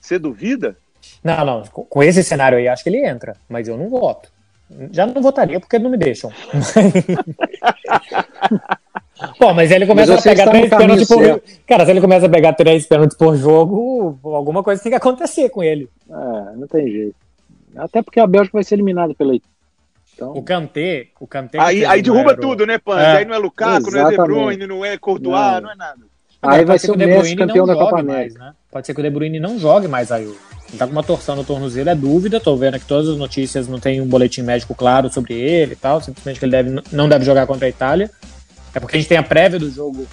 Você 0.00 0.18
duvida? 0.18 0.74
Não, 1.22 1.44
não. 1.44 1.64
Com 1.64 2.02
esse 2.02 2.24
cenário 2.24 2.56
aí, 2.56 2.66
acho 2.66 2.82
que 2.82 2.88
ele 2.88 3.06
entra, 3.06 3.36
mas 3.46 3.68
eu 3.68 3.76
não 3.76 3.90
voto. 3.90 4.32
Já 4.90 5.04
não 5.04 5.20
votaria 5.20 5.60
porque 5.60 5.78
não 5.78 5.90
me 5.90 5.98
deixam. 5.98 6.32
Pô, 9.38 9.52
mas 9.52 9.70
ele 9.70 9.86
começa 9.86 10.14
a 10.14 10.22
pegar 10.22 10.48
três 10.48 10.70
pênaltis 10.70 11.08
por 11.08 11.22
jogo. 11.22 11.42
Cara, 11.66 11.84
se 11.84 11.90
ele 11.90 12.00
começa 12.00 12.24
a 12.24 12.30
pegar 12.30 12.54
três 12.54 12.86
pênaltis 12.86 13.18
por 13.18 13.36
jogo, 13.36 14.18
alguma 14.24 14.62
coisa 14.62 14.82
tem 14.82 14.92
que 14.92 14.96
acontecer 14.96 15.50
com 15.50 15.62
ele. 15.62 15.90
É, 16.08 16.56
não 16.56 16.66
tem 16.66 16.90
jeito. 16.90 17.16
Até 17.76 18.02
porque 18.02 18.18
a 18.18 18.26
Bélgica 18.26 18.56
vai 18.56 18.64
ser 18.64 18.76
eliminada 18.76 19.14
pela 19.14 19.34
então... 20.20 20.32
O 20.36 20.42
Kanté, 20.42 21.06
o 21.18 21.26
Kanté 21.26 21.58
aí, 21.58 21.84
aí 21.84 22.02
derruba 22.02 22.36
tudo, 22.36 22.66
né, 22.66 22.76
Pan? 22.78 23.00
É. 23.00 23.18
Aí 23.18 23.24
não 23.24 23.34
é 23.34 23.38
Lukaku, 23.38 23.88
Exatamente. 23.88 23.96
não 23.96 24.06
é 24.06 24.10
De 24.10 24.16
Bruyne, 24.16 24.66
não 24.66 24.84
é 24.84 24.98
Courtois, 24.98 25.32
não, 25.32 25.60
não 25.62 25.72
é 25.72 25.76
nada. 25.76 26.00
Aí 26.42 26.64
vai 26.64 26.78
ser 26.78 26.90
o 26.90 26.96
Messi 26.96 27.36
campeão 27.36 27.66
da 27.66 27.74
Copa 27.74 28.00
América. 28.00 28.38
né? 28.38 28.52
Pode 28.70 28.86
ser 28.86 28.94
que 28.94 29.00
o 29.00 29.02
De 29.02 29.10
Bruyne 29.10 29.40
não 29.40 29.58
jogue 29.58 29.88
mais 29.88 30.10
aí. 30.10 30.24
Ele 30.24 30.78
tá 30.78 30.86
com 30.86 30.92
uma 30.92 31.02
torção 31.02 31.36
no 31.36 31.44
tornozelo, 31.44 31.90
é 31.90 31.94
dúvida. 31.94 32.40
Tô 32.40 32.56
vendo 32.56 32.78
que 32.78 32.86
todas 32.86 33.08
as 33.08 33.16
notícias 33.16 33.66
não 33.66 33.80
tem 33.80 34.00
um 34.00 34.06
boletim 34.06 34.42
médico 34.42 34.74
claro 34.74 35.10
sobre 35.10 35.34
ele 35.34 35.72
e 35.72 35.76
tal. 35.76 36.00
Simplesmente 36.00 36.38
que 36.38 36.44
ele 36.44 36.52
deve, 36.52 36.82
não 36.92 37.08
deve 37.08 37.24
jogar 37.24 37.46
contra 37.46 37.66
a 37.66 37.68
Itália. 37.68 38.10
É 38.74 38.80
porque 38.80 38.96
a 38.96 39.00
gente 39.00 39.08
tem 39.08 39.18
a 39.18 39.22
prévia 39.22 39.58
do 39.58 39.70
jogo. 39.70 40.06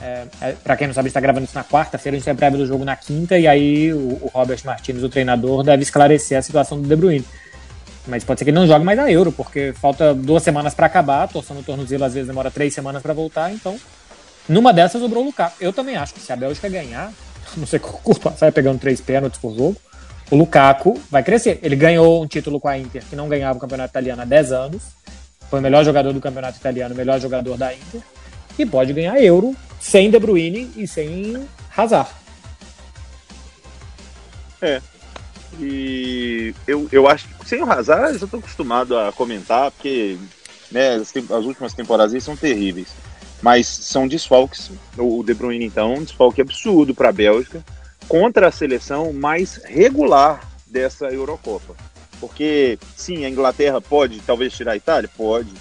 É, 0.00 0.24
é, 0.40 0.52
para 0.52 0.76
quem 0.76 0.86
não 0.86 0.94
sabe, 0.94 1.08
está 1.08 1.20
gravando 1.20 1.44
isso 1.44 1.56
na 1.56 1.64
quarta-feira, 1.64 2.16
a 2.16 2.18
gente 2.18 2.24
tem 2.24 2.32
a 2.32 2.36
prévia 2.36 2.58
do 2.58 2.66
jogo 2.66 2.84
na 2.84 2.94
quinta, 2.94 3.38
e 3.38 3.46
aí 3.46 3.94
o, 3.94 4.18
o 4.20 4.30
Robert 4.32 4.60
Martins, 4.62 5.02
o 5.02 5.08
treinador, 5.08 5.62
deve 5.62 5.82
esclarecer 5.82 6.36
a 6.36 6.42
situação 6.42 6.80
do 6.80 6.86
De 6.86 6.94
Bruyne. 6.94 7.24
Mas 8.06 8.24
pode 8.24 8.38
ser 8.38 8.44
que 8.44 8.50
ele 8.50 8.58
não 8.58 8.66
jogue 8.66 8.84
mais 8.84 8.98
a 8.98 9.10
Euro, 9.10 9.32
porque 9.32 9.72
falta 9.72 10.14
duas 10.14 10.42
semanas 10.42 10.74
para 10.74 10.86
acabar, 10.86 11.28
torção 11.28 11.56
no 11.56 11.62
tornozelo 11.62 12.04
às 12.04 12.14
vezes 12.14 12.28
demora 12.28 12.50
três 12.50 12.72
semanas 12.72 13.02
para 13.02 13.12
voltar, 13.12 13.52
então 13.52 13.76
numa 14.48 14.72
dessas 14.72 15.00
sobrou 15.00 15.22
o 15.22 15.26
Lukaku. 15.26 15.56
Eu 15.60 15.72
também 15.72 15.96
acho 15.96 16.14
que 16.14 16.20
se 16.20 16.32
a 16.32 16.36
Bélgica 16.36 16.68
ganhar, 16.68 17.12
não 17.56 17.66
sei 17.66 17.78
curto 17.78 18.32
sai 18.36 18.52
pegando 18.52 18.78
três 18.78 19.00
pênaltis 19.00 19.40
por 19.40 19.54
jogo, 19.56 19.76
o 20.30 20.36
Lukaku 20.36 21.00
vai 21.10 21.22
crescer. 21.22 21.58
Ele 21.62 21.76
ganhou 21.76 22.22
um 22.22 22.26
título 22.26 22.60
com 22.60 22.68
a 22.68 22.78
Inter, 22.78 23.02
que 23.08 23.16
não 23.16 23.28
ganhava 23.28 23.58
o 23.58 23.60
campeonato 23.60 23.90
italiano 23.90 24.22
há 24.22 24.24
10 24.24 24.52
anos, 24.52 24.82
foi 25.50 25.58
o 25.58 25.62
melhor 25.62 25.84
jogador 25.84 26.12
do 26.12 26.20
campeonato 26.20 26.58
italiano, 26.58 26.94
o 26.94 26.96
melhor 26.96 27.20
jogador 27.20 27.56
da 27.56 27.72
Inter, 27.72 28.00
e 28.58 28.64
pode 28.64 28.92
ganhar 28.92 29.20
Euro 29.20 29.54
sem 29.80 30.10
De 30.10 30.18
Bruyne 30.18 30.70
e 30.76 30.86
sem 30.86 31.46
Hazard. 31.76 32.10
É, 34.60 34.80
e 35.58 36.54
eu, 36.66 36.88
eu 36.92 37.08
acho 37.08 37.28
que 37.28 37.48
sem 37.48 37.62
o 37.62 37.70
Hazard 37.70 38.18
eu 38.18 38.24
estou 38.24 38.40
acostumado 38.40 38.96
a 38.98 39.12
comentar, 39.12 39.70
porque 39.70 40.18
né, 40.70 40.94
as, 40.94 41.14
as, 41.16 41.44
últimas 41.44 41.74
temporadas 41.74 42.22
são 42.22 42.36
terríveis. 42.36 42.88
Mas 43.42 43.66
são 43.66 44.08
desfalques. 44.08 44.70
O 44.96 45.22
De 45.22 45.34
Bruyne, 45.34 45.66
então, 45.66 45.94
um 45.94 46.02
desfalque 46.02 46.40
absurdo 46.40 46.94
para 46.94 47.10
a 47.10 47.12
Bélgica 47.12 47.64
contra 48.08 48.48
a 48.48 48.52
seleção 48.52 49.12
mais 49.12 49.60
regular 49.64 50.40
dessa 50.66 51.06
Eurocopa. 51.06 51.74
Porque, 52.18 52.78
sim, 52.96 53.24
a 53.24 53.28
Inglaterra 53.28 53.80
pode 53.80 54.20
talvez 54.20 54.54
tirar 54.54 54.72
a 54.72 54.76
Itália? 54.76 55.10
Pode. 55.16 55.52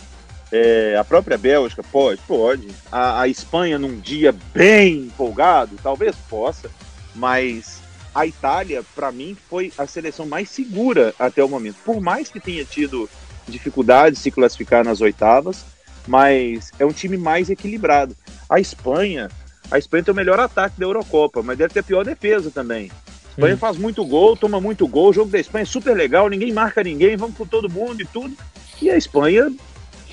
É, 0.51 0.95
a 0.97 1.03
própria 1.03 1.37
Bélgica 1.37 1.83
pode? 1.83 2.21
Pode. 2.21 2.69
A, 2.91 3.21
a 3.21 3.27
Espanha, 3.27 3.77
num 3.77 3.99
dia 3.99 4.33
bem 4.53 4.99
empolgado, 4.99 5.75
talvez 5.83 6.15
possa. 6.29 6.69
Mas 7.13 7.81
a 8.15 8.25
Itália, 8.25 8.81
para 8.95 9.11
mim, 9.11 9.35
foi 9.49 9.73
a 9.77 9.85
seleção 9.85 10.25
mais 10.25 10.49
segura 10.49 11.13
até 11.19 11.43
o 11.43 11.49
momento. 11.49 11.75
Por 11.83 11.99
mais 11.99 12.29
que 12.29 12.39
tenha 12.39 12.63
tido 12.63 13.09
dificuldade 13.45 14.15
de 14.15 14.21
se 14.21 14.31
classificar 14.31 14.85
nas 14.85 15.01
oitavas, 15.01 15.65
mas 16.07 16.71
é 16.79 16.85
um 16.85 16.93
time 16.93 17.17
mais 17.17 17.49
equilibrado. 17.49 18.15
A 18.49 18.57
Espanha, 18.57 19.29
a 19.69 19.77
Espanha 19.77 20.03
tem 20.03 20.13
o 20.13 20.15
melhor 20.15 20.39
ataque 20.39 20.79
da 20.79 20.85
Eurocopa, 20.85 21.43
mas 21.43 21.57
deve 21.57 21.73
ter 21.73 21.81
a 21.81 21.83
pior 21.83 22.05
defesa 22.05 22.49
também. 22.49 22.89
A 23.25 23.29
Espanha 23.31 23.55
hum. 23.55 23.59
faz 23.59 23.77
muito 23.77 24.05
gol, 24.05 24.37
toma 24.37 24.61
muito 24.61 24.87
gol, 24.87 25.09
o 25.09 25.13
jogo 25.13 25.29
da 25.29 25.39
Espanha 25.39 25.63
é 25.63 25.65
super 25.65 25.93
legal, 25.93 26.29
ninguém 26.29 26.53
marca 26.53 26.81
ninguém, 26.81 27.17
vamos 27.17 27.35
com 27.35 27.45
todo 27.45 27.69
mundo 27.69 28.01
e 28.01 28.05
tudo. 28.05 28.33
E 28.81 28.89
a 28.89 28.95
Espanha 28.95 29.53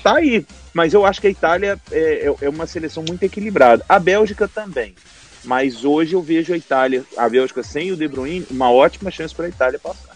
tá 0.03 0.17
aí. 0.17 0.45
Mas 0.73 0.93
eu 0.93 1.05
acho 1.05 1.21
que 1.21 1.27
a 1.27 1.29
Itália 1.29 1.79
é, 1.91 2.27
é, 2.27 2.35
é 2.41 2.49
uma 2.49 2.67
seleção 2.67 3.05
muito 3.07 3.23
equilibrada. 3.23 3.85
A 3.87 3.97
Bélgica 3.97 4.47
também. 4.47 4.95
Mas 5.43 5.83
hoje 5.83 6.13
eu 6.13 6.21
vejo 6.21 6.53
a 6.53 6.57
Itália, 6.57 7.03
a 7.17 7.27
Bélgica 7.27 7.61
sem 7.63 7.91
o 7.91 7.97
De 7.97 8.07
Bruyne, 8.07 8.45
uma 8.49 8.71
ótima 8.71 9.11
chance 9.11 9.35
para 9.35 9.45
a 9.45 9.49
Itália 9.49 9.79
passar. 9.79 10.15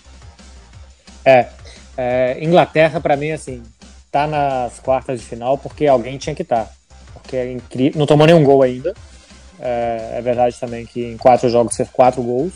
É, 1.25 1.49
é 1.97 2.37
Inglaterra 2.41 3.01
para 3.01 3.17
mim 3.17 3.31
assim 3.31 3.61
tá 4.11 4.25
nas 4.25 4.79
quartas 4.79 5.19
de 5.19 5.25
final 5.25 5.57
porque 5.57 5.85
alguém 5.85 6.17
tinha 6.17 6.33
que 6.33 6.41
estar, 6.41 6.65
tá, 6.65 6.71
porque 7.13 7.35
é 7.35 7.51
incrível, 7.51 7.99
não 7.99 8.05
tomou 8.05 8.25
nenhum 8.25 8.43
gol 8.43 8.63
ainda. 8.63 8.93
É, 9.59 10.13
é, 10.13 10.21
verdade 10.21 10.59
também 10.59 10.85
que 10.85 11.03
em 11.03 11.17
quatro 11.17 11.49
jogos 11.49 11.75
fez 11.75 11.89
quatro 11.89 12.21
gols, 12.21 12.53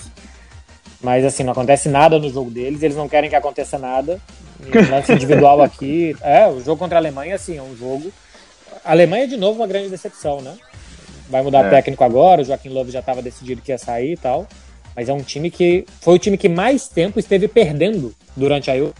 mas 1.01 1.25
assim 1.25 1.43
não 1.43 1.51
acontece 1.51 1.89
nada 1.89 2.19
no 2.19 2.29
jogo 2.29 2.51
deles, 2.51 2.81
eles 2.83 2.95
não 2.95 3.09
querem 3.09 3.29
que 3.29 3.35
aconteça 3.35 3.77
nada. 3.77 4.19
lance 4.91 5.11
individual 5.11 5.61
aqui, 5.61 6.15
é 6.21 6.47
o 6.47 6.61
jogo 6.61 6.77
contra 6.77 6.97
a 6.97 7.01
Alemanha 7.01 7.35
assim 7.35 7.57
é 7.57 7.61
um 7.61 7.75
jogo. 7.75 8.11
A 8.85 8.91
Alemanha 8.91 9.27
de 9.27 9.35
novo 9.35 9.59
uma 9.59 9.67
grande 9.67 9.89
decepção, 9.89 10.41
né? 10.41 10.55
Vai 11.31 11.41
mudar 11.41 11.65
é. 11.65 11.69
técnico 11.69 12.03
agora, 12.03 12.41
o 12.41 12.43
Joaquim 12.43 12.69
Love 12.69 12.91
já 12.91 12.99
estava 12.99 13.21
decidido 13.21 13.61
que 13.61 13.71
ia 13.71 13.77
sair 13.77 14.13
e 14.13 14.17
tal. 14.17 14.47
Mas 14.95 15.07
é 15.07 15.13
um 15.13 15.21
time 15.21 15.49
que 15.49 15.85
foi 16.01 16.15
o 16.15 16.19
time 16.19 16.37
que 16.37 16.49
mais 16.49 16.89
tempo 16.89 17.17
esteve 17.17 17.47
perdendo 17.47 18.13
durante 18.35 18.69
a 18.69 18.75
Euro. 18.75 18.93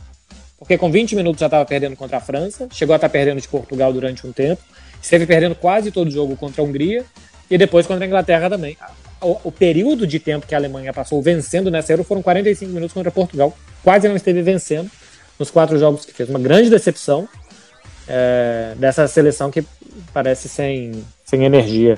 Porque 0.58 0.78
com 0.78 0.90
20 0.90 1.16
minutos 1.16 1.40
já 1.40 1.48
estava 1.48 1.66
perdendo 1.66 1.96
contra 1.96 2.18
a 2.18 2.22
França, 2.22 2.68
chegou 2.72 2.94
a 2.94 2.96
estar 2.96 3.10
tá 3.10 3.12
perdendo 3.12 3.42
de 3.42 3.48
Portugal 3.48 3.92
durante 3.92 4.26
um 4.26 4.32
tempo, 4.32 4.62
esteve 5.02 5.26
perdendo 5.26 5.56
quase 5.56 5.92
todo 5.92 6.08
o 6.08 6.12
jogo 6.12 6.38
contra 6.38 6.62
a 6.62 6.66
Hungria 6.66 7.04
e 7.50 7.58
depois 7.58 7.86
contra 7.86 8.06
a 8.06 8.08
Inglaterra 8.08 8.50
também. 8.50 8.78
O, 9.20 9.38
o, 9.46 9.52
período 9.52 10.08
de 10.08 10.20
tempo 10.20 10.48
que 10.48 10.56
a 10.56 10.58
Alemanha 10.58 10.94
passou 10.94 11.22
vencendo 11.22 11.70
nessa 11.70 11.92
Euro 11.92 12.04
foram 12.04 12.22
45 12.22 12.72
minutos 12.72 12.94
contra 12.94 13.12
Portugal. 13.12 13.56
Quase 13.84 14.08
não 14.08 14.16
esteve 14.16 14.42
vencendo 14.42 14.90
nos 15.38 15.52
quatro 15.52 15.78
jogos 15.78 16.06
que 16.06 16.14
fez. 16.14 16.30
Uma 16.30 16.40
grande 16.40 16.70
decepção 16.70 17.28
é, 18.08 18.74
dessa 18.78 19.08
seleção 19.08 19.52
que 19.52 19.64
parece 20.14 20.48
sem, 20.48 21.04
sem 21.32 21.46
energia. 21.46 21.98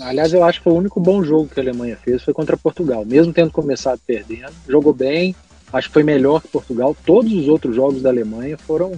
Aliás, 0.00 0.32
eu 0.32 0.44
acho 0.44 0.60
que 0.60 0.68
o 0.68 0.74
único 0.74 1.00
bom 1.00 1.24
jogo 1.24 1.48
que 1.48 1.58
a 1.58 1.62
Alemanha 1.62 1.96
fez 1.96 2.22
foi 2.22 2.34
contra 2.34 2.56
Portugal. 2.56 3.04
Mesmo 3.04 3.32
tendo 3.32 3.50
começado 3.50 3.98
perdendo, 4.06 4.52
jogou 4.68 4.92
bem, 4.92 5.34
acho 5.72 5.88
que 5.88 5.94
foi 5.94 6.02
melhor 6.02 6.42
que 6.42 6.48
Portugal. 6.48 6.94
Todos 7.04 7.32
os 7.32 7.48
outros 7.48 7.74
jogos 7.74 8.02
da 8.02 8.10
Alemanha 8.10 8.58
foram 8.58 8.92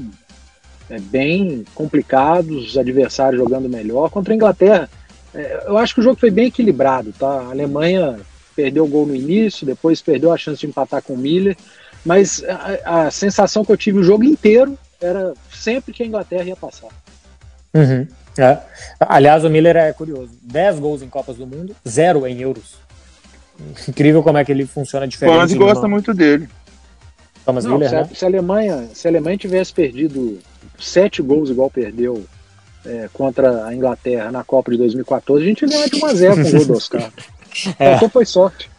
é, 0.90 0.98
bem 0.98 1.64
complicados, 1.74 2.70
os 2.70 2.76
adversários 2.76 3.40
jogando 3.40 3.68
melhor. 3.68 4.10
Contra 4.10 4.34
a 4.34 4.36
Inglaterra, 4.36 4.90
é, 5.32 5.64
eu 5.66 5.78
acho 5.78 5.94
que 5.94 6.00
o 6.00 6.02
jogo 6.02 6.18
foi 6.18 6.30
bem 6.30 6.46
equilibrado, 6.46 7.14
tá? 7.16 7.28
A 7.28 7.50
Alemanha 7.50 8.18
perdeu 8.56 8.84
o 8.84 8.88
gol 8.88 9.06
no 9.06 9.14
início, 9.14 9.64
depois 9.64 10.02
perdeu 10.02 10.32
a 10.32 10.36
chance 10.36 10.60
de 10.60 10.66
empatar 10.66 11.00
com 11.00 11.14
o 11.14 11.18
Miller, 11.18 11.56
mas 12.04 12.42
a, 12.84 13.06
a 13.06 13.10
sensação 13.10 13.64
que 13.64 13.70
eu 13.70 13.76
tive 13.76 14.00
o 14.00 14.02
jogo 14.02 14.24
inteiro 14.24 14.76
era 15.00 15.32
sempre 15.52 15.94
que 15.94 16.02
a 16.02 16.06
Inglaterra 16.06 16.44
ia 16.44 16.56
passar. 16.56 16.88
Uhum. 17.72 18.06
É. 18.38 18.58
Aliás, 19.00 19.44
o 19.44 19.50
Miller 19.50 19.76
é 19.76 19.92
curioso. 19.92 20.30
10 20.42 20.78
gols 20.78 21.02
em 21.02 21.08
Copas 21.08 21.36
do 21.36 21.46
Mundo, 21.46 21.74
zero 21.88 22.26
em 22.26 22.40
euros. 22.40 22.78
Incrível 23.88 24.22
como 24.22 24.38
é 24.38 24.44
que 24.44 24.52
ele 24.52 24.66
funciona 24.66 25.06
diferente. 25.06 25.34
Thomas 25.34 25.52
gosta 25.52 25.88
muito 25.88 26.14
dele. 26.14 26.48
Thomas 27.44 27.64
Não, 27.64 27.72
Miller, 27.72 27.88
se, 27.88 27.96
a, 27.96 28.00
né? 28.02 28.08
se, 28.14 28.24
a 28.24 28.28
Alemanha, 28.28 28.88
se 28.92 29.06
a 29.06 29.10
Alemanha 29.10 29.36
tivesse 29.36 29.72
perdido 29.72 30.38
sete 30.78 31.20
gols 31.22 31.50
igual 31.50 31.70
perdeu 31.70 32.24
é, 32.84 33.08
contra 33.12 33.66
a 33.66 33.74
Inglaterra 33.74 34.30
na 34.30 34.44
Copa 34.44 34.70
de 34.70 34.78
2014, 34.78 35.42
a 35.42 35.46
gente 35.46 35.62
ia 35.62 35.68
ganhar 35.68 35.86
de 35.86 36.00
1x0 36.00 36.34
com 36.34 36.48
o 36.48 36.52
gol 36.52 36.66
do 36.66 36.72
Oscar. 36.74 37.10
É. 37.80 37.96
Então 37.96 38.08
foi 38.08 38.24
sorte. 38.24 38.70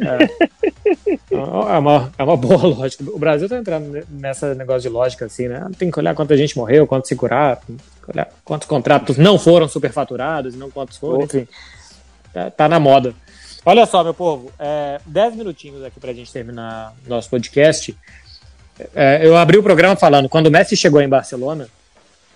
É. 0.00 1.34
é. 1.34 1.78
uma, 1.78 2.12
é 2.18 2.22
uma 2.22 2.36
boa 2.36 2.66
lógica. 2.66 3.04
O 3.08 3.18
Brasil 3.18 3.48
tá 3.48 3.56
entrando 3.56 4.04
nessa 4.08 4.54
negócio 4.54 4.82
de 4.82 4.88
lógica 4.88 5.26
assim, 5.26 5.48
né? 5.48 5.66
Tem 5.78 5.90
que 5.90 5.98
olhar 5.98 6.14
quanta 6.14 6.36
gente 6.36 6.56
morreu, 6.56 6.86
quanto 6.86 7.08
se 7.08 7.16
curar, 7.16 7.60
olhar 8.08 8.28
quantos 8.44 8.68
contratos 8.68 9.16
não 9.16 9.38
foram 9.38 9.68
superfaturados, 9.68 10.54
não 10.54 10.70
quantos 10.70 10.96
foram, 10.96 11.24
enfim. 11.24 11.46
Tá, 12.32 12.50
tá, 12.50 12.68
na 12.68 12.80
moda. 12.80 13.14
Olha 13.64 13.86
só, 13.86 14.04
meu 14.04 14.12
povo, 14.12 14.52
é, 14.58 15.00
dez 15.06 15.34
minutinhos 15.34 15.82
aqui 15.84 15.98
pra 15.98 16.12
gente 16.12 16.32
terminar 16.32 16.92
nosso 17.06 17.30
podcast. 17.30 17.96
É, 18.94 19.24
eu 19.24 19.36
abri 19.36 19.56
o 19.56 19.62
programa 19.62 19.96
falando, 19.96 20.28
quando 20.28 20.48
o 20.48 20.50
Messi 20.50 20.76
chegou 20.76 21.00
em 21.00 21.08
Barcelona, 21.08 21.68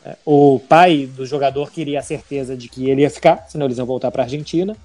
é, 0.04 0.16
o 0.24 0.60
pai 0.68 1.06
do 1.06 1.26
jogador 1.26 1.70
queria 1.70 1.98
a 1.98 2.02
certeza 2.02 2.56
de 2.56 2.68
que 2.68 2.88
ele 2.88 3.02
ia 3.02 3.10
ficar, 3.10 3.44
senão 3.48 3.66
eles 3.66 3.78
iam 3.78 3.86
voltar 3.86 4.10
para 4.10 4.22
a 4.22 4.26
Argentina. 4.26 4.76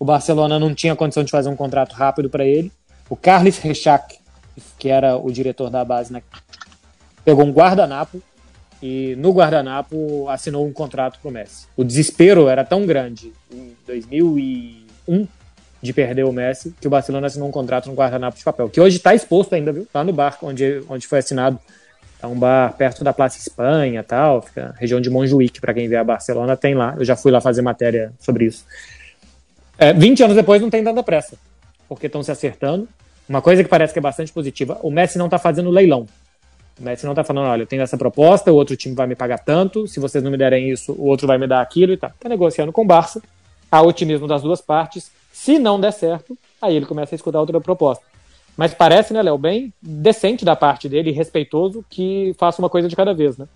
O 0.00 0.04
Barcelona 0.06 0.58
não 0.58 0.74
tinha 0.74 0.96
condição 0.96 1.22
de 1.22 1.30
fazer 1.30 1.50
um 1.50 1.54
contrato 1.54 1.92
rápido 1.92 2.30
para 2.30 2.42
ele. 2.42 2.72
O 3.10 3.14
Carlos 3.14 3.58
Rechac, 3.58 4.18
que 4.78 4.88
era 4.88 5.18
o 5.18 5.30
diretor 5.30 5.68
da 5.68 5.84
base, 5.84 6.10
né, 6.10 6.22
pegou 7.22 7.44
um 7.44 7.52
guardanapo 7.52 8.22
e 8.82 9.14
no 9.16 9.30
guardanapo 9.30 10.26
assinou 10.30 10.66
um 10.66 10.72
contrato 10.72 11.18
para 11.20 11.28
o 11.28 11.30
Messi. 11.30 11.66
O 11.76 11.84
desespero 11.84 12.48
era 12.48 12.64
tão 12.64 12.86
grande 12.86 13.30
em 13.52 13.76
2001 13.86 15.28
de 15.82 15.92
perder 15.92 16.24
o 16.24 16.32
Messi 16.32 16.74
que 16.80 16.86
o 16.86 16.90
Barcelona 16.90 17.26
assinou 17.26 17.48
um 17.48 17.52
contrato 17.52 17.90
no 17.90 17.94
guardanapo 17.94 18.38
de 18.38 18.44
papel, 18.44 18.70
que 18.70 18.80
hoje 18.80 18.96
está 18.96 19.14
exposto 19.14 19.54
ainda, 19.54 19.70
viu? 19.70 19.86
Tá 19.92 20.02
no 20.02 20.14
bar 20.14 20.38
onde, 20.42 20.82
onde 20.88 21.06
foi 21.06 21.18
assinado. 21.18 21.58
É 22.22 22.26
um 22.26 22.38
bar 22.38 22.72
perto 22.72 23.04
da 23.04 23.12
Praça 23.12 23.38
Espanha, 23.38 24.02
tal, 24.02 24.40
fica 24.40 24.74
região 24.78 25.00
de 25.00 25.10
Montjuic, 25.10 25.60
para 25.60 25.74
quem 25.74 25.88
vier 25.88 26.00
a 26.00 26.04
Barcelona, 26.04 26.56
tem 26.56 26.74
lá. 26.74 26.94
Eu 26.98 27.04
já 27.04 27.16
fui 27.16 27.30
lá 27.30 27.40
fazer 27.40 27.60
matéria 27.60 28.14
sobre 28.18 28.46
isso. 28.46 28.64
É, 29.82 29.94
20 29.94 30.22
anos 30.24 30.36
depois 30.36 30.60
não 30.60 30.68
tem 30.68 30.84
tanta 30.84 31.02
pressa, 31.02 31.38
porque 31.88 32.04
estão 32.04 32.22
se 32.22 32.30
acertando. 32.30 32.86
Uma 33.26 33.40
coisa 33.40 33.64
que 33.64 33.70
parece 33.70 33.94
que 33.94 33.98
é 33.98 34.02
bastante 34.02 34.30
positiva, 34.30 34.78
o 34.82 34.90
Messi 34.90 35.16
não 35.16 35.24
está 35.24 35.38
fazendo 35.38 35.70
leilão. 35.70 36.06
O 36.78 36.84
Messi 36.84 37.06
não 37.06 37.12
está 37.12 37.24
falando, 37.24 37.46
olha, 37.46 37.62
eu 37.62 37.66
tenho 37.66 37.80
essa 37.80 37.96
proposta, 37.96 38.52
o 38.52 38.56
outro 38.56 38.76
time 38.76 38.94
vai 38.94 39.06
me 39.06 39.14
pagar 39.16 39.38
tanto, 39.38 39.88
se 39.88 39.98
vocês 39.98 40.22
não 40.22 40.30
me 40.30 40.36
derem 40.36 40.68
isso, 40.70 40.92
o 40.92 41.06
outro 41.06 41.26
vai 41.26 41.38
me 41.38 41.46
dar 41.46 41.62
aquilo 41.62 41.94
e 41.94 41.96
tal. 41.96 42.10
Está 42.10 42.28
negociando 42.28 42.70
com 42.72 42.82
o 42.82 42.86
Barça, 42.86 43.22
há 43.72 43.80
otimismo 43.80 44.28
das 44.28 44.42
duas 44.42 44.60
partes. 44.60 45.10
Se 45.32 45.58
não 45.58 45.80
der 45.80 45.92
certo, 45.92 46.36
aí 46.60 46.76
ele 46.76 46.84
começa 46.84 47.14
a 47.14 47.16
escutar 47.16 47.40
outra 47.40 47.58
proposta. 47.58 48.04
Mas 48.58 48.74
parece, 48.74 49.14
né, 49.14 49.22
Léo, 49.22 49.38
bem 49.38 49.72
decente 49.80 50.44
da 50.44 50.54
parte 50.54 50.90
dele, 50.90 51.10
respeitoso, 51.10 51.82
que 51.88 52.34
faça 52.38 52.60
uma 52.60 52.68
coisa 52.68 52.86
de 52.86 52.94
cada 52.96 53.14
vez, 53.14 53.38
né? 53.38 53.46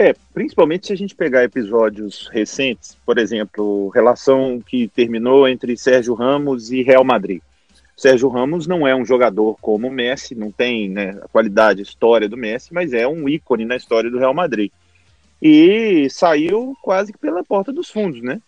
É, 0.00 0.14
principalmente 0.32 0.86
se 0.86 0.94
a 0.94 0.96
gente 0.96 1.14
pegar 1.14 1.44
episódios 1.44 2.26
recentes, 2.32 2.96
por 3.04 3.18
exemplo, 3.18 3.90
relação 3.90 4.58
que 4.58 4.88
terminou 4.88 5.46
entre 5.46 5.76
Sérgio 5.76 6.14
Ramos 6.14 6.72
e 6.72 6.82
Real 6.82 7.04
Madrid. 7.04 7.42
Sérgio 7.94 8.30
Ramos 8.30 8.66
não 8.66 8.88
é 8.88 8.96
um 8.96 9.04
jogador 9.04 9.58
como 9.60 9.88
o 9.88 9.92
Messi, 9.92 10.34
não 10.34 10.50
tem 10.50 10.88
né, 10.88 11.10
a 11.22 11.28
qualidade, 11.28 11.80
a 11.80 11.82
história 11.82 12.26
do 12.30 12.36
Messi, 12.38 12.72
mas 12.72 12.94
é 12.94 13.06
um 13.06 13.28
ícone 13.28 13.66
na 13.66 13.76
história 13.76 14.10
do 14.10 14.18
Real 14.18 14.32
Madrid. 14.32 14.72
E 15.42 16.08
saiu 16.08 16.74
quase 16.80 17.12
que 17.12 17.18
pela 17.18 17.44
porta 17.44 17.70
dos 17.70 17.90
fundos, 17.90 18.22
né? 18.22 18.40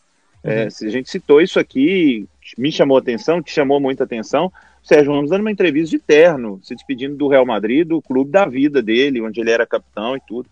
É, 0.42 0.62
uhum. 0.62 0.88
A 0.88 0.90
gente 0.90 1.10
citou 1.10 1.38
isso 1.38 1.60
aqui, 1.60 2.26
me 2.56 2.72
chamou 2.72 2.96
atenção, 2.96 3.42
te 3.42 3.52
chamou 3.52 3.78
muita 3.78 4.04
atenção. 4.04 4.50
O 4.82 4.88
Sérgio 4.88 5.12
Ramos 5.12 5.28
dando 5.28 5.42
uma 5.42 5.52
entrevista 5.52 5.90
de 5.90 6.02
terno, 6.02 6.58
se 6.62 6.74
despedindo 6.74 7.14
do 7.14 7.28
Real 7.28 7.44
Madrid, 7.44 7.86
do 7.86 8.00
clube 8.00 8.30
da 8.30 8.46
vida 8.46 8.80
dele, 8.80 9.20
onde 9.20 9.38
ele 9.38 9.50
era 9.50 9.66
capitão 9.66 10.16
e 10.16 10.20
tudo. 10.26 10.48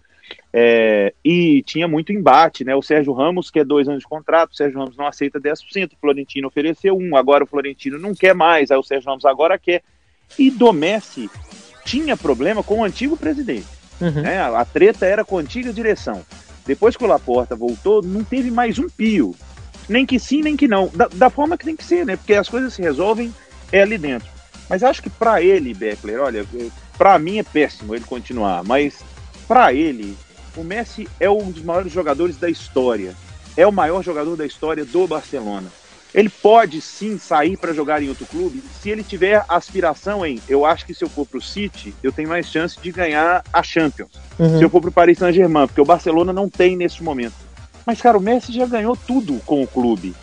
É, 0.52 1.14
e 1.24 1.62
tinha 1.62 1.86
muito 1.86 2.12
embate, 2.12 2.64
né? 2.64 2.74
O 2.74 2.82
Sérgio 2.82 3.12
Ramos 3.12 3.50
quer 3.50 3.64
dois 3.64 3.88
anos 3.88 4.00
de 4.00 4.08
contrato, 4.08 4.50
o 4.50 4.56
Sérgio 4.56 4.80
Ramos 4.80 4.96
não 4.96 5.06
aceita 5.06 5.40
10%, 5.40 5.92
o 5.92 5.96
Florentino 6.00 6.48
ofereceu 6.48 6.96
um, 6.96 7.16
agora 7.16 7.44
o 7.44 7.46
Florentino 7.46 7.98
não 7.98 8.14
quer 8.14 8.34
mais, 8.34 8.70
aí 8.70 8.78
o 8.78 8.82
Sérgio 8.82 9.08
Ramos 9.08 9.24
agora 9.24 9.58
quer. 9.58 9.82
E 10.38 10.50
do 10.50 10.72
Messi 10.72 11.30
tinha 11.84 12.16
problema 12.16 12.62
com 12.62 12.80
o 12.80 12.84
antigo 12.84 13.16
presidente. 13.16 13.66
Uhum. 14.00 14.22
Né? 14.22 14.38
A, 14.40 14.60
a 14.60 14.64
treta 14.64 15.06
era 15.06 15.24
com 15.24 15.38
a 15.38 15.40
antiga 15.40 15.72
direção. 15.72 16.24
Depois 16.66 16.96
que 16.96 17.04
o 17.04 17.06
Laporta 17.06 17.54
voltou, 17.54 18.02
não 18.02 18.24
teve 18.24 18.50
mais 18.50 18.78
um 18.78 18.88
pio. 18.88 19.34
Nem 19.88 20.06
que 20.06 20.18
sim, 20.18 20.40
nem 20.40 20.56
que 20.56 20.68
não. 20.68 20.88
Da, 20.88 21.08
da 21.08 21.30
forma 21.30 21.58
que 21.58 21.64
tem 21.64 21.76
que 21.76 21.84
ser, 21.84 22.06
né? 22.06 22.16
Porque 22.16 22.34
as 22.34 22.48
coisas 22.48 22.72
se 22.72 22.82
resolvem 22.82 23.32
é 23.72 23.82
ali 23.82 23.98
dentro. 23.98 24.28
Mas 24.68 24.84
acho 24.84 25.02
que 25.02 25.10
para 25.10 25.42
ele, 25.42 25.74
Beckler, 25.74 26.20
olha, 26.20 26.46
para 26.96 27.18
mim 27.18 27.38
é 27.38 27.42
péssimo 27.42 27.94
ele 27.94 28.04
continuar, 28.04 28.62
mas 28.62 29.02
para 29.48 29.74
ele, 29.74 30.16
o 30.56 30.64
Messi 30.64 31.08
é 31.18 31.30
um 31.30 31.50
dos 31.50 31.62
maiores 31.62 31.92
jogadores 31.92 32.36
da 32.36 32.48
história. 32.48 33.14
É 33.56 33.66
o 33.66 33.72
maior 33.72 34.02
jogador 34.02 34.36
da 34.36 34.46
história 34.46 34.84
do 34.84 35.06
Barcelona. 35.06 35.68
Ele 36.12 36.28
pode 36.28 36.80
sim 36.80 37.18
sair 37.18 37.56
para 37.56 37.72
jogar 37.72 38.02
em 38.02 38.08
outro 38.08 38.26
clube 38.26 38.62
se 38.80 38.90
ele 38.90 39.04
tiver 39.04 39.44
aspiração 39.48 40.26
em. 40.26 40.40
Eu 40.48 40.64
acho 40.64 40.84
que 40.84 40.92
se 40.92 41.04
eu 41.04 41.08
for 41.08 41.24
para 41.24 41.38
o 41.38 41.42
City, 41.42 41.94
eu 42.02 42.10
tenho 42.10 42.28
mais 42.28 42.46
chance 42.46 42.78
de 42.80 42.90
ganhar 42.90 43.44
a 43.52 43.62
Champions. 43.62 44.10
Uhum. 44.38 44.58
Se 44.58 44.64
eu 44.64 44.70
for 44.70 44.80
para 44.80 44.90
o 44.90 44.92
Paris 44.92 45.18
Saint-Germain, 45.18 45.68
porque 45.68 45.80
o 45.80 45.84
Barcelona 45.84 46.32
não 46.32 46.48
tem 46.48 46.76
nesse 46.76 47.02
momento. 47.02 47.34
Mas, 47.86 48.00
cara, 48.00 48.18
o 48.18 48.20
Messi 48.20 48.52
já 48.52 48.66
ganhou 48.66 48.96
tudo 48.96 49.40
com 49.46 49.62
o 49.62 49.66
clube. 49.66 50.14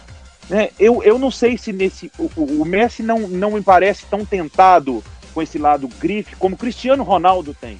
Né? 0.49 0.69
Eu, 0.77 1.01
eu 1.03 1.17
não 1.17 1.31
sei 1.31 1.57
se 1.57 1.71
nesse. 1.71 2.11
O, 2.17 2.29
o 2.61 2.65
Messi 2.65 3.01
não, 3.01 3.19
não 3.27 3.51
me 3.51 3.61
parece 3.61 4.05
tão 4.05 4.25
tentado 4.25 5.03
com 5.33 5.41
esse 5.41 5.57
lado 5.57 5.87
grife 5.99 6.35
como 6.35 6.55
o 6.55 6.57
Cristiano 6.57 7.03
Ronaldo 7.03 7.55
tem. 7.59 7.77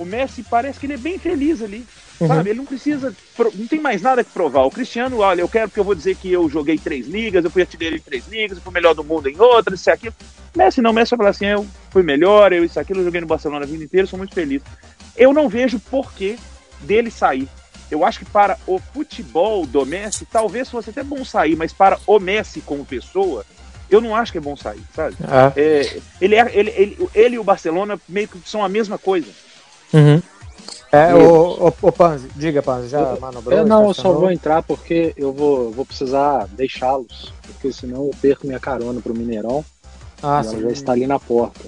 O 0.00 0.04
Messi 0.06 0.42
parece 0.42 0.80
que 0.80 0.86
ele 0.86 0.94
é 0.94 0.96
bem 0.96 1.18
feliz 1.18 1.60
ali. 1.60 1.86
Uhum. 2.18 2.26
Sabe? 2.26 2.48
Ele 2.48 2.58
não 2.58 2.64
precisa. 2.64 3.14
Não 3.54 3.66
tem 3.66 3.78
mais 3.78 4.00
nada 4.00 4.24
que 4.24 4.30
provar. 4.30 4.62
O 4.62 4.70
Cristiano, 4.70 5.18
olha, 5.18 5.42
eu 5.42 5.48
quero 5.48 5.68
porque 5.68 5.78
eu 5.78 5.84
vou 5.84 5.94
dizer 5.94 6.16
que 6.16 6.32
eu 6.32 6.48
joguei 6.48 6.78
três 6.78 7.06
ligas, 7.06 7.44
eu 7.44 7.50
fui 7.50 7.60
artilheiro 7.60 7.96
em 7.96 8.00
três 8.00 8.26
ligas, 8.26 8.56
eu 8.56 8.64
fui 8.64 8.72
melhor 8.72 8.94
do 8.94 9.04
mundo 9.04 9.28
em 9.28 9.38
outras, 9.38 9.78
isso 9.78 9.90
e 9.90 9.92
aquilo. 9.92 10.14
Messi 10.56 10.80
não, 10.80 10.94
Messi 10.94 11.10
vai 11.10 11.18
falar 11.18 11.30
assim: 11.30 11.44
eu 11.44 11.66
fui 11.90 12.02
melhor, 12.02 12.50
eu 12.50 12.64
isso 12.64 12.80
aquilo, 12.80 13.00
eu 13.00 13.04
joguei 13.04 13.20
no 13.20 13.26
Barcelona 13.26 13.66
a 13.66 13.68
vida 13.68 13.84
inteira, 13.84 14.06
sou 14.06 14.18
muito 14.18 14.34
feliz. 14.34 14.62
Eu 15.14 15.34
não 15.34 15.50
vejo 15.50 15.78
porquê 15.78 16.38
dele 16.80 17.10
sair. 17.10 17.46
Eu 17.90 18.02
acho 18.02 18.20
que 18.20 18.24
para 18.24 18.56
o 18.66 18.78
futebol 18.78 19.66
do 19.66 19.84
Messi, 19.84 20.24
talvez 20.24 20.70
fosse 20.70 20.88
até 20.88 21.02
bom 21.02 21.22
sair, 21.26 21.56
mas 21.56 21.74
para 21.74 21.98
o 22.06 22.18
Messi 22.18 22.62
como 22.62 22.86
pessoa, 22.86 23.44
eu 23.90 24.00
não 24.00 24.16
acho 24.16 24.32
que 24.32 24.38
é 24.38 24.40
bom 24.40 24.56
sair, 24.56 24.82
sabe? 24.94 25.14
Ah. 25.24 25.52
É, 25.54 26.00
ele, 26.22 26.36
é, 26.36 26.50
ele, 26.54 26.70
ele, 26.70 27.08
ele 27.14 27.34
e 27.34 27.38
o 27.38 27.44
Barcelona 27.44 28.00
meio 28.08 28.28
que 28.28 28.38
são 28.48 28.64
a 28.64 28.68
mesma 28.68 28.96
coisa. 28.96 29.26
Uhum. 29.92 30.22
É, 30.92 31.14
o, 31.14 31.68
o, 31.68 31.74
o 31.82 31.92
Panzi, 31.92 32.28
diga, 32.34 32.62
Panzi, 32.62 32.88
já 32.88 33.00
eu, 33.00 33.20
manobrou? 33.20 33.56
Eu 33.56 33.64
não, 33.64 33.86
eu 33.88 33.94
só 33.94 34.12
vou 34.12 34.30
entrar 34.30 34.62
porque 34.62 35.12
eu 35.16 35.32
vou, 35.32 35.70
vou 35.70 35.86
precisar 35.86 36.48
deixá-los, 36.48 37.32
porque 37.42 37.72
senão 37.72 38.06
eu 38.06 38.10
perco 38.20 38.46
minha 38.46 38.58
carona 38.58 39.00
pro 39.00 39.14
Mineirão. 39.14 39.64
Ah, 40.20 40.42
sim. 40.42 40.60
já 40.60 40.70
está 40.70 40.92
ali 40.92 41.06
na 41.06 41.18
porta. 41.18 41.64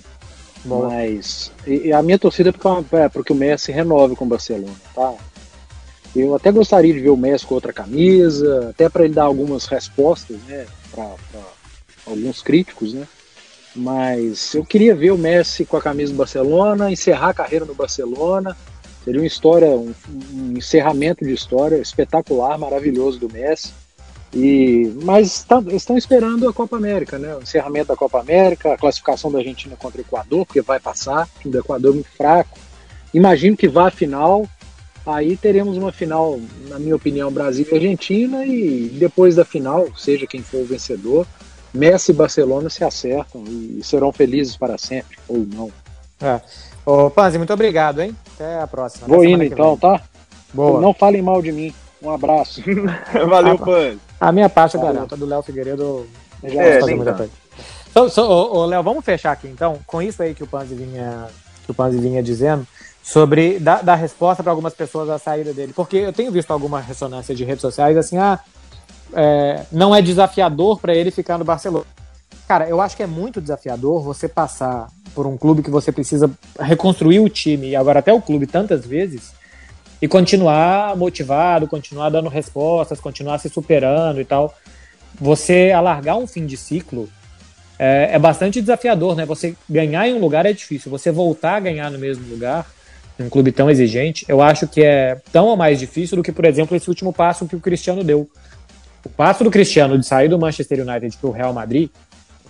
Bom. 0.64 0.88
Mas 0.88 1.52
e, 1.66 1.88
e 1.88 1.92
a 1.92 2.02
minha 2.02 2.18
torcida 2.18 2.50
é 2.50 2.52
porque, 2.52 2.96
é 2.96 3.08
porque 3.08 3.32
o 3.32 3.36
Messi 3.36 3.70
renove 3.70 4.16
com 4.16 4.24
o 4.24 4.28
Barcelona, 4.28 4.74
tá? 4.94 5.14
Eu 6.14 6.34
até 6.34 6.50
gostaria 6.50 6.92
de 6.92 7.00
ver 7.00 7.10
o 7.10 7.16
Messi 7.16 7.46
com 7.46 7.54
outra 7.54 7.72
camisa, 7.72 8.70
até 8.70 8.88
para 8.88 9.04
ele 9.04 9.14
dar 9.14 9.24
algumas 9.24 9.66
respostas, 9.66 10.36
né, 10.48 10.66
para 10.90 11.08
alguns 12.06 12.42
críticos, 12.42 12.92
né? 12.92 13.06
Mas 13.74 14.54
eu 14.54 14.64
queria 14.64 14.94
ver 14.94 15.12
o 15.12 15.18
Messi 15.18 15.64
com 15.64 15.76
a 15.76 15.82
camisa 15.82 16.12
do 16.12 16.18
Barcelona, 16.18 16.90
encerrar 16.90 17.30
a 17.30 17.34
carreira 17.34 17.64
no 17.64 17.74
Barcelona. 17.74 18.56
Seria 19.04 19.20
uma 19.20 19.26
história, 19.26 19.68
um, 19.68 19.92
um 20.32 20.52
encerramento 20.56 21.24
de 21.24 21.32
história 21.32 21.76
espetacular, 21.76 22.58
maravilhoso 22.58 23.18
do 23.18 23.32
Messi. 23.32 23.72
E, 24.34 24.90
mas 25.02 25.44
tá, 25.44 25.62
estão 25.72 25.96
esperando 25.96 26.48
a 26.48 26.52
Copa 26.52 26.76
América, 26.76 27.18
né? 27.18 27.34
O 27.36 27.42
encerramento 27.42 27.88
da 27.88 27.96
Copa 27.96 28.20
América, 28.20 28.72
a 28.72 28.78
classificação 28.78 29.30
da 29.30 29.38
Argentina 29.38 29.76
contra 29.76 29.98
o 29.98 30.04
Equador, 30.04 30.46
porque 30.46 30.62
vai 30.62 30.80
passar, 30.80 31.28
o 31.44 31.56
Equador 31.56 31.90
é 31.90 31.94
muito 31.94 32.10
fraco. 32.10 32.58
imagino 33.12 33.56
que 33.56 33.68
vá 33.68 33.88
à 33.88 33.90
final. 33.90 34.48
Aí 35.04 35.36
teremos 35.36 35.76
uma 35.76 35.90
final, 35.90 36.40
na 36.68 36.78
minha 36.78 36.94
opinião, 36.94 37.32
Brasil 37.32 37.66
e 37.70 37.74
Argentina, 37.74 38.46
e 38.46 38.88
depois 38.88 39.34
da 39.34 39.44
final, 39.44 39.88
seja 39.96 40.28
quem 40.28 40.40
for 40.40 40.60
o 40.60 40.64
vencedor, 40.64 41.26
Messi 41.72 42.10
e 42.12 42.14
Barcelona 42.14 42.68
se 42.68 42.84
acertam 42.84 43.44
e 43.46 43.80
serão 43.82 44.12
felizes 44.12 44.56
para 44.56 44.76
sempre, 44.76 45.18
ou 45.28 45.38
não. 45.38 45.70
É. 46.20 46.40
Ô, 46.84 47.10
Panzi, 47.10 47.38
muito 47.38 47.52
obrigado, 47.52 48.00
hein? 48.00 48.16
Até 48.34 48.60
a 48.60 48.66
próxima. 48.66 49.06
Vou 49.06 49.24
indo 49.24 49.42
então, 49.42 49.76
tá? 49.76 50.00
Boa. 50.52 50.80
Não 50.80 50.92
falem 50.92 51.22
mal 51.22 51.40
de 51.40 51.52
mim. 51.52 51.74
Um 52.02 52.10
abraço. 52.10 52.62
Valeu, 53.28 53.58
Panzi. 53.58 53.98
A 54.20 54.30
minha 54.32 54.48
parte 54.48 54.74
eu 54.74 54.80
garanto, 54.80 55.14
a 55.14 55.18
do 55.18 55.26
Léo 55.26 55.42
Figueiredo 55.42 56.06
já 56.44 56.62
É, 56.62 56.80
fazer 56.80 56.94
muita 56.94 57.14
coisa. 57.14 57.32
So, 57.92 58.08
so, 58.08 58.22
ô, 58.22 58.58
ô, 58.58 58.66
Léo, 58.66 58.82
vamos 58.82 59.04
fechar 59.04 59.32
aqui 59.32 59.48
então, 59.48 59.78
com 59.86 60.00
isso 60.00 60.22
aí 60.22 60.34
que 60.34 60.42
o 60.42 60.46
Panzi 60.46 60.74
vinha, 60.74 61.26
que 61.64 61.70
o 61.70 61.74
Panzi 61.74 61.98
vinha 61.98 62.22
dizendo, 62.22 62.66
sobre 63.02 63.58
dar, 63.58 63.82
dar 63.82 63.96
resposta 63.96 64.42
para 64.42 64.50
algumas 64.50 64.74
pessoas 64.74 65.10
à 65.10 65.18
saída 65.18 65.52
dele. 65.52 65.72
Porque 65.74 65.96
eu 65.96 66.12
tenho 66.12 66.32
visto 66.32 66.50
alguma 66.50 66.80
ressonância 66.80 67.34
de 67.34 67.44
redes 67.44 67.60
sociais 67.60 67.96
assim, 67.96 68.16
ah, 68.16 68.40
é, 69.14 69.64
não 69.70 69.94
é 69.94 70.02
desafiador 70.02 70.80
para 70.80 70.94
ele 70.94 71.10
ficar 71.10 71.38
no 71.38 71.44
Barcelona. 71.44 71.84
Cara, 72.46 72.68
eu 72.68 72.80
acho 72.80 72.96
que 72.96 73.02
é 73.02 73.06
muito 73.06 73.40
desafiador 73.40 74.02
você 74.02 74.28
passar 74.28 74.88
por 75.14 75.26
um 75.26 75.36
clube 75.36 75.62
que 75.62 75.70
você 75.70 75.92
precisa 75.92 76.30
reconstruir 76.58 77.20
o 77.20 77.28
time, 77.28 77.68
e 77.70 77.76
agora 77.76 78.00
até 78.00 78.12
o 78.12 78.20
clube 78.20 78.46
tantas 78.46 78.84
vezes, 78.84 79.32
e 80.00 80.08
continuar 80.08 80.96
motivado, 80.96 81.68
continuar 81.68 82.10
dando 82.10 82.28
respostas, 82.28 83.00
continuar 83.00 83.38
se 83.38 83.48
superando 83.48 84.20
e 84.20 84.24
tal. 84.24 84.54
Você 85.20 85.70
alargar 85.70 86.16
um 86.16 86.26
fim 86.26 86.44
de 86.44 86.56
ciclo 86.56 87.08
é, 87.78 88.10
é 88.12 88.18
bastante 88.18 88.60
desafiador, 88.60 89.14
né? 89.14 89.24
Você 89.26 89.54
ganhar 89.68 90.08
em 90.08 90.14
um 90.14 90.18
lugar 90.18 90.44
é 90.44 90.52
difícil, 90.52 90.90
você 90.90 91.10
voltar 91.10 91.56
a 91.56 91.60
ganhar 91.60 91.90
no 91.90 91.98
mesmo 91.98 92.28
lugar, 92.28 92.66
um 93.18 93.28
clube 93.28 93.52
tão 93.52 93.70
exigente, 93.70 94.24
eu 94.28 94.42
acho 94.42 94.66
que 94.66 94.82
é 94.82 95.20
tão 95.30 95.46
ou 95.46 95.56
mais 95.56 95.78
difícil 95.78 96.16
do 96.16 96.22
que, 96.22 96.32
por 96.32 96.44
exemplo, 96.44 96.76
esse 96.76 96.88
último 96.88 97.12
passo 97.12 97.46
que 97.46 97.54
o 97.54 97.60
Cristiano 97.60 98.02
deu. 98.02 98.28
O 99.04 99.08
passo 99.08 99.42
do 99.42 99.50
Cristiano 99.50 99.98
de 99.98 100.06
sair 100.06 100.28
do 100.28 100.38
Manchester 100.38 100.86
United 100.86 101.16
para 101.16 101.28
o 101.28 101.32
Real 101.32 101.52
Madrid, 101.52 101.90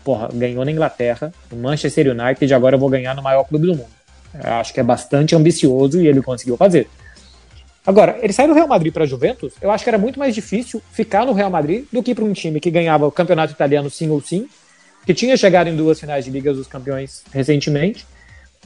porra, 0.05 0.29
ganhou 0.33 0.65
na 0.65 0.71
Inglaterra, 0.71 1.33
no 1.51 1.59
Manchester 1.59 2.09
United, 2.09 2.53
agora 2.53 2.77
eu 2.77 2.81
vou 2.81 2.91
ganhar 2.91 3.15
no 3.15 3.23
maior 3.23 3.45
clube 3.45 3.67
do 3.67 3.75
mundo. 3.75 3.91
Eu 4.35 4.53
acho 4.55 4.73
que 4.73 4.81
é 4.81 4.83
bastante 4.83 5.35
ambicioso 5.35 6.01
e 6.01 6.07
ele 6.07 6.23
conseguiu 6.23 6.57
fazer. 6.57 6.89
Agora, 7.85 8.19
ele 8.23 8.33
sair 8.33 8.47
do 8.47 8.55
Real 8.55 8.69
Madrid 8.69 8.93
para 8.93 9.05
a 9.05 9.07
Juventus, 9.07 9.55
eu 9.61 9.71
acho 9.71 9.83
que 9.83 9.91
era 9.91 9.99
muito 9.99 10.19
mais 10.19 10.35
difícil 10.35 10.81
ficar 10.93 11.27
no 11.27 11.33
Real 11.33 11.51
Madrid 11.51 11.85
do 11.93 12.03
que 12.03 12.15
para 12.15 12.25
um 12.25 12.33
time 12.33 12.61
que 12.61 12.71
ganhava 12.71 13.07
o 13.07 13.11
campeonato 13.11 13.53
italiano 13.53 13.91
sim 13.91 14.09
ou 14.09 14.21
sim, 14.21 14.49
que 15.05 15.13
tinha 15.13 15.37
chegado 15.37 15.69
em 15.69 15.75
duas 15.75 15.99
finais 15.99 16.25
de 16.25 16.31
Liga 16.31 16.53
dos 16.53 16.69
Campeões 16.69 17.25
recentemente, 17.33 18.07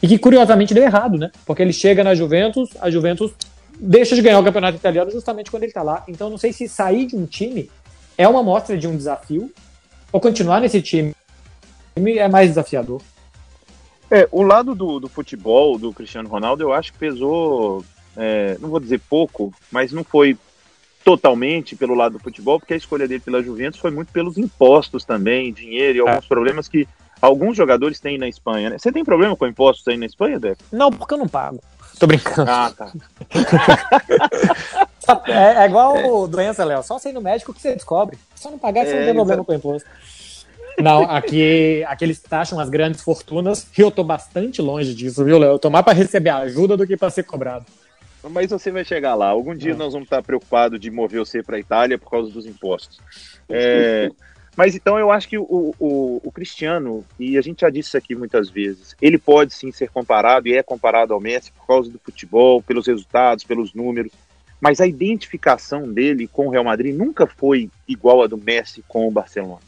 e 0.02 0.08
que 0.08 0.18
curiosamente 0.18 0.74
deu 0.74 0.82
errado, 0.82 1.16
né? 1.16 1.30
Porque 1.46 1.62
ele 1.62 1.72
chega 1.72 2.04
na 2.04 2.14
Juventus, 2.14 2.70
a 2.78 2.90
Juventus 2.90 3.32
deixa 3.78 4.14
de 4.14 4.22
ganhar 4.22 4.38
o 4.38 4.44
campeonato 4.44 4.76
italiano 4.76 5.10
justamente 5.10 5.50
quando 5.50 5.64
ele 5.64 5.72
tá 5.72 5.82
lá. 5.82 6.04
Então 6.08 6.30
não 6.30 6.38
sei 6.38 6.52
se 6.52 6.68
sair 6.68 7.06
de 7.06 7.16
um 7.16 7.26
time 7.26 7.70
é 8.18 8.26
uma 8.26 8.42
mostra 8.42 8.76
de 8.76 8.88
um 8.88 8.96
desafio, 8.96 9.52
ou 10.10 10.20
continuar 10.20 10.60
nesse 10.60 10.80
time 10.80 11.12
é 11.96 12.28
mais 12.28 12.48
desafiador. 12.48 13.02
É, 14.10 14.28
o 14.30 14.42
lado 14.42 14.74
do, 14.74 15.00
do 15.00 15.08
futebol 15.08 15.78
do 15.78 15.92
Cristiano 15.92 16.28
Ronaldo, 16.28 16.62
eu 16.62 16.72
acho 16.72 16.92
que 16.92 16.98
pesou, 16.98 17.84
é, 18.16 18.56
não 18.60 18.68
vou 18.68 18.80
dizer 18.80 19.00
pouco, 19.00 19.52
mas 19.70 19.92
não 19.92 20.04
foi 20.04 20.38
totalmente 21.04 21.76
pelo 21.76 21.94
lado 21.94 22.14
do 22.14 22.18
futebol, 22.18 22.58
porque 22.58 22.74
a 22.74 22.76
escolha 22.76 23.06
dele 23.06 23.20
pela 23.20 23.42
Juventus 23.42 23.80
foi 23.80 23.90
muito 23.90 24.12
pelos 24.12 24.38
impostos 24.38 25.04
também, 25.04 25.52
dinheiro 25.52 25.98
e 25.98 26.00
alguns 26.00 26.26
problemas 26.26 26.68
que 26.68 26.86
alguns 27.20 27.56
jogadores 27.56 28.00
têm 28.00 28.18
na 28.18 28.28
Espanha. 28.28 28.70
Né? 28.70 28.78
Você 28.78 28.92
tem 28.92 29.04
problema 29.04 29.36
com 29.36 29.46
impostos 29.46 29.86
aí 29.88 29.96
na 29.96 30.06
Espanha, 30.06 30.38
Deco? 30.38 30.62
Não, 30.72 30.90
porque 30.90 31.14
eu 31.14 31.18
não 31.18 31.28
pago. 31.28 31.60
Tô 31.98 32.06
brincando. 32.06 32.50
Ah, 32.50 32.72
tá. 32.76 32.92
É, 35.28 35.62
é 35.62 35.66
igual 35.66 36.26
doença, 36.26 36.64
Léo. 36.64 36.82
Só 36.82 36.98
no 37.12 37.20
médico 37.20 37.54
que 37.54 37.60
você 37.60 37.74
descobre. 37.74 38.18
Só 38.34 38.50
não 38.50 38.58
pagar, 38.58 38.84
você 38.84 38.92
não 38.92 39.02
É, 39.02 39.04
tem 39.04 39.14
problema 39.14 39.42
exato. 39.42 39.46
com 39.46 39.54
imposto. 39.54 39.88
Não, 40.78 41.04
aqui, 41.04 41.84
aqui 41.86 42.04
eles 42.04 42.20
taxam 42.20 42.58
as 42.58 42.68
grandes 42.68 43.00
fortunas 43.02 43.66
e 43.78 43.80
eu 43.80 43.90
tô 43.90 44.02
bastante 44.02 44.60
longe 44.60 44.94
disso, 44.94 45.24
viu, 45.24 45.38
Léo? 45.38 45.52
Eu 45.52 45.58
tô 45.60 45.70
mais 45.70 45.84
pra 45.84 45.94
receber 45.94 46.30
ajuda 46.30 46.76
do 46.76 46.86
que 46.86 46.96
pra 46.96 47.08
ser 47.08 47.22
cobrado. 47.22 47.64
Mas 48.28 48.50
você 48.50 48.72
vai 48.72 48.84
chegar 48.84 49.14
lá. 49.14 49.28
Algum 49.28 49.54
dia 49.54 49.72
É. 49.72 49.76
nós 49.76 49.92
vamos 49.92 50.06
estar 50.06 50.22
preocupados 50.24 50.80
de 50.80 50.90
mover 50.90 51.20
você 51.20 51.40
para 51.40 51.56
a 51.56 51.60
Itália 51.60 51.96
por 51.98 52.10
causa 52.10 52.28
dos 52.30 52.44
impostos. 52.44 52.98
É, 53.48 54.10
mas 54.56 54.74
então 54.74 54.98
eu 54.98 55.10
acho 55.10 55.28
que 55.28 55.36
o, 55.38 55.74
o, 55.78 56.20
o 56.24 56.32
Cristiano, 56.32 57.04
e 57.20 57.36
a 57.36 57.42
gente 57.42 57.60
já 57.60 57.70
disse 57.70 57.88
isso 57.88 57.96
aqui 57.98 58.14
muitas 58.14 58.48
vezes, 58.48 58.96
ele 59.02 59.18
pode 59.18 59.52
sim 59.54 59.70
ser 59.70 59.90
comparado 59.90 60.48
e 60.48 60.56
é 60.56 60.62
comparado 60.62 61.12
ao 61.12 61.20
Messi 61.20 61.52
por 61.52 61.66
causa 61.66 61.90
do 61.90 61.98
futebol, 61.98 62.62
pelos 62.62 62.86
resultados, 62.86 63.44
pelos 63.44 63.74
números. 63.74 64.10
Mas 64.58 64.80
a 64.80 64.86
identificação 64.86 65.92
dele 65.92 66.26
com 66.26 66.46
o 66.46 66.50
Real 66.50 66.64
Madrid 66.64 66.94
nunca 66.96 67.26
foi 67.26 67.68
igual 67.86 68.22
a 68.22 68.26
do 68.26 68.38
Messi 68.38 68.82
com 68.88 69.06
o 69.06 69.10
Barcelona. 69.10 69.60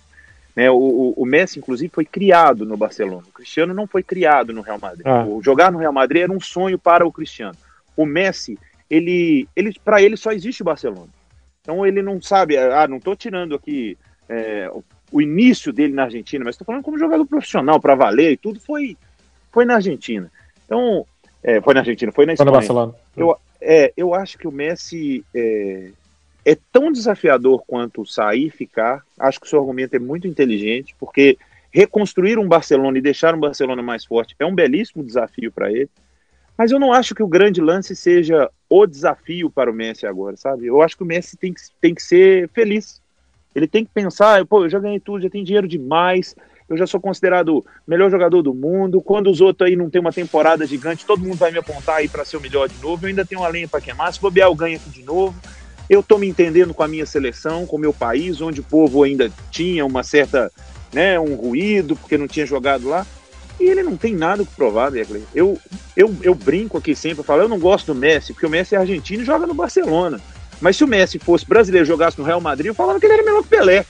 Né, 0.57 0.71
o, 0.71 1.15
o- 1.17 1.25
Messi, 1.27 1.59
inclusive, 1.61 1.93
foi 1.95 2.05
criado 2.05 2.65
no 2.65 2.77
Barcelona. 2.77 3.23
O 3.29 3.33
Cristiano 3.33 3.73
não 3.73 3.87
foi 3.87 4.03
criado 4.03 4.53
no 4.53 4.61
Real 4.63 4.79
Madrid. 4.81 5.07
Ah. 5.07 5.25
O 5.25 5.41
jogar 5.43 5.71
no 5.71 5.79
Real 5.79 5.93
Madrid 5.93 6.23
era 6.23 6.33
um 6.33 6.41
sonho 6.41 6.79
para 6.79 7.07
o 7.07 7.13
Cristiano. 7.13 7.55
O 7.97 8.05
Messi, 8.05 8.59
ele, 8.91 9.47
ele 9.55 9.73
para 9.85 10.03
ele 10.03 10.17
só 10.17 10.33
existe 10.33 10.63
o 10.63 10.65
Barcelona. 10.65 11.11
Então 11.61 11.87
ele 11.87 12.03
não 12.03 12.21
sabe, 12.21 12.57
ah, 12.57 12.89
não 12.89 12.97
estou 12.97 13.15
tirando 13.15 13.55
aqui 13.55 13.97
é, 14.29 14.71
o, 15.11 15.21
início 15.21 15.73
dele 15.73 15.93
na 15.93 16.05
Argentina, 16.05 16.45
mas 16.45 16.55
estou 16.55 16.65
falando 16.65 16.83
como 16.83 16.99
jogador 16.99 17.27
profissional 17.27 17.81
para 17.81 17.95
valer 17.95 18.33
e 18.33 18.37
tudo 18.37 18.61
foi 18.61 18.97
foi 19.51 19.65
na 19.65 19.77
Argentina. 19.77 20.31
Então 20.65 21.07
é, 21.43 21.61
foi 21.61 21.75
na 21.75 21.81
Argentina, 21.81 22.13
foi 22.13 22.27
na 22.27 22.35
Tô 22.35 22.45
no 22.45 22.51
Espanha. 22.51 22.93
Barcelona. 23.15 23.39
É, 23.61 23.93
eu 23.97 24.15
acho 24.15 24.39
que 24.39 24.47
o 24.47 24.53
Messi 24.53 25.25
é, 25.35 25.91
é 26.45 26.57
tão 26.73 26.93
desafiador 26.93 27.63
quanto 27.67 28.07
sair 28.07 28.47
e 28.47 28.51
ficar. 28.51 29.03
Acho 29.19 29.41
que 29.41 29.47
o 29.47 29.49
seu 29.49 29.59
argumento 29.59 29.95
é 29.95 29.99
muito 29.99 30.29
inteligente, 30.29 30.95
porque 30.99 31.37
reconstruir 31.71 32.39
um 32.39 32.49
Barcelona 32.49 32.99
e 32.99 33.03
deixar 33.03 33.35
um 33.35 33.41
Barcelona 33.41 33.83
mais 33.83 34.05
forte 34.05 34.35
é 34.39 34.47
um 34.47 34.55
belíssimo 34.55 35.05
desafio 35.05 35.53
para 35.53 35.71
ele. 35.71 35.91
Mas 36.57 36.73
eu 36.73 36.81
não 36.81 36.93
acho 36.93 37.15
que 37.15 37.23
o 37.23 37.29
grande 37.29 37.61
lance 37.61 37.95
seja 37.95 38.51
o 38.69 38.85
desafio 38.85 39.49
para 39.49 39.71
o 39.71 39.75
Messi 39.75 40.07
agora, 40.07 40.37
sabe? 40.37 40.67
Eu 40.67 40.83
acho 40.83 40.97
que 40.97 41.05
o 41.05 41.07
Messi 41.07 41.37
tem 41.37 41.53
que, 41.53 41.61
tem 41.81 41.95
que 41.95 42.03
ser 42.03 42.49
feliz. 42.49 43.01
Ele 43.59 43.67
tem 43.67 43.85
que 43.85 43.91
pensar, 43.93 44.45
pô, 44.47 44.65
eu 44.65 44.71
já 44.71 44.79
ganhei 44.79 45.01
tudo, 45.01 45.23
já 45.23 45.29
tenho 45.29 45.45
dinheiro 45.45 45.69
demais, 45.69 46.35
eu 46.69 46.77
já 46.77 46.87
sou 46.87 47.01
considerado 47.01 47.65
melhor 47.87 48.11
jogador 48.11 48.43
do 48.43 48.55
mundo. 48.55 49.01
Quando 49.01 49.31
os 49.31 49.41
outros 49.41 49.69
aí 49.69 49.75
não 49.75 49.89
tem 49.89 50.01
uma 50.01 50.13
temporada 50.13 50.67
gigante, 50.67 51.05
todo 51.05 51.23
mundo 51.23 51.37
vai 51.37 51.51
me 51.51 51.59
apontar 51.59 51.97
aí 51.97 52.09
para 52.09 52.25
ser 52.25 52.37
o 52.37 52.41
melhor 52.41 52.69
de 52.69 52.81
novo. 52.81 53.05
Eu 53.05 53.09
ainda 53.09 53.25
tenho 53.25 53.41
uma 53.41 53.49
lenha 53.49 53.67
para 53.67 53.81
queimar. 53.81 54.13
Se 54.13 54.21
bobear, 54.21 54.49
eu 54.49 54.55
ganho 54.55 54.77
aqui 54.77 54.91
de 54.91 55.03
novo. 55.03 55.35
Eu 55.89 56.03
tô 56.03 56.19
me 56.19 56.29
entendendo 56.29 56.75
com 56.75 56.83
a 56.83 56.89
minha 56.89 57.07
seleção, 57.07 57.67
com 57.67 57.77
o 57.77 57.81
meu 57.81 57.95
país, 57.95 58.43
onde 58.43 58.61
o 58.61 58.65
povo 58.65 59.03
ainda 59.03 59.33
tinha 59.51 59.87
uma 59.87 60.03
certa, 60.03 60.53
né, 60.93 61.19
um 61.19 61.35
ruído, 61.35 61.97
porque 61.97 62.19
não 62.19 62.29
tinha 62.29 62.45
jogado 62.45 62.87
lá. 62.87 63.07
E 63.59 63.65
ele 63.65 63.83
não 63.83 63.97
tem 63.97 64.15
nada 64.15 64.45
que 64.45 64.55
provar, 64.55 64.91
Beckley. 64.91 65.25
Eu, 65.35 65.59
eu, 65.97 66.15
eu 66.23 66.35
brinco 66.35 66.77
aqui 66.77 66.95
sempre, 66.95 67.21
eu 67.21 67.25
falo, 67.25 67.43
eu 67.43 67.49
não 67.49 67.59
gosto 67.59 67.93
do 67.93 67.99
Messi, 67.99 68.35
porque 68.35 68.47
o 68.47 68.51
Messi 68.51 68.75
é 68.75 68.79
argentino 68.79 69.23
e 69.23 69.27
joga 69.27 69.47
no 69.47 69.55
Barcelona. 69.55 70.21
Mas 70.61 70.77
se 70.77 70.85
o 70.85 70.89
Messi 70.89 71.19
fosse 71.19 71.47
brasileiro 71.47 71.85
e 71.85 71.89
jogasse 71.89 72.19
no 72.19 72.25
Real 72.25 72.41
Madrid, 72.41 72.67
eu 72.67 72.75
falava 72.75 72.99
que 72.99 73.07
ele 73.07 73.15
era 73.15 73.23
melhor 73.23 73.43
que 73.43 73.47
o 73.47 73.51
Pelé. 73.51 73.85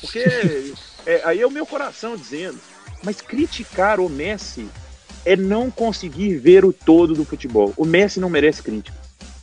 Porque 0.00 0.24
é, 1.06 1.22
aí 1.24 1.40
é 1.40 1.46
o 1.46 1.50
meu 1.50 1.66
coração 1.66 2.16
dizendo. 2.16 2.58
Mas 3.02 3.20
criticar 3.20 4.00
o 4.00 4.08
Messi 4.08 4.68
é 5.24 5.36
não 5.36 5.70
conseguir 5.70 6.36
ver 6.36 6.64
o 6.64 6.72
todo 6.72 7.14
do 7.14 7.24
futebol. 7.24 7.72
O 7.76 7.84
Messi 7.84 8.18
não 8.18 8.30
merece 8.30 8.62
crítica. 8.62 8.96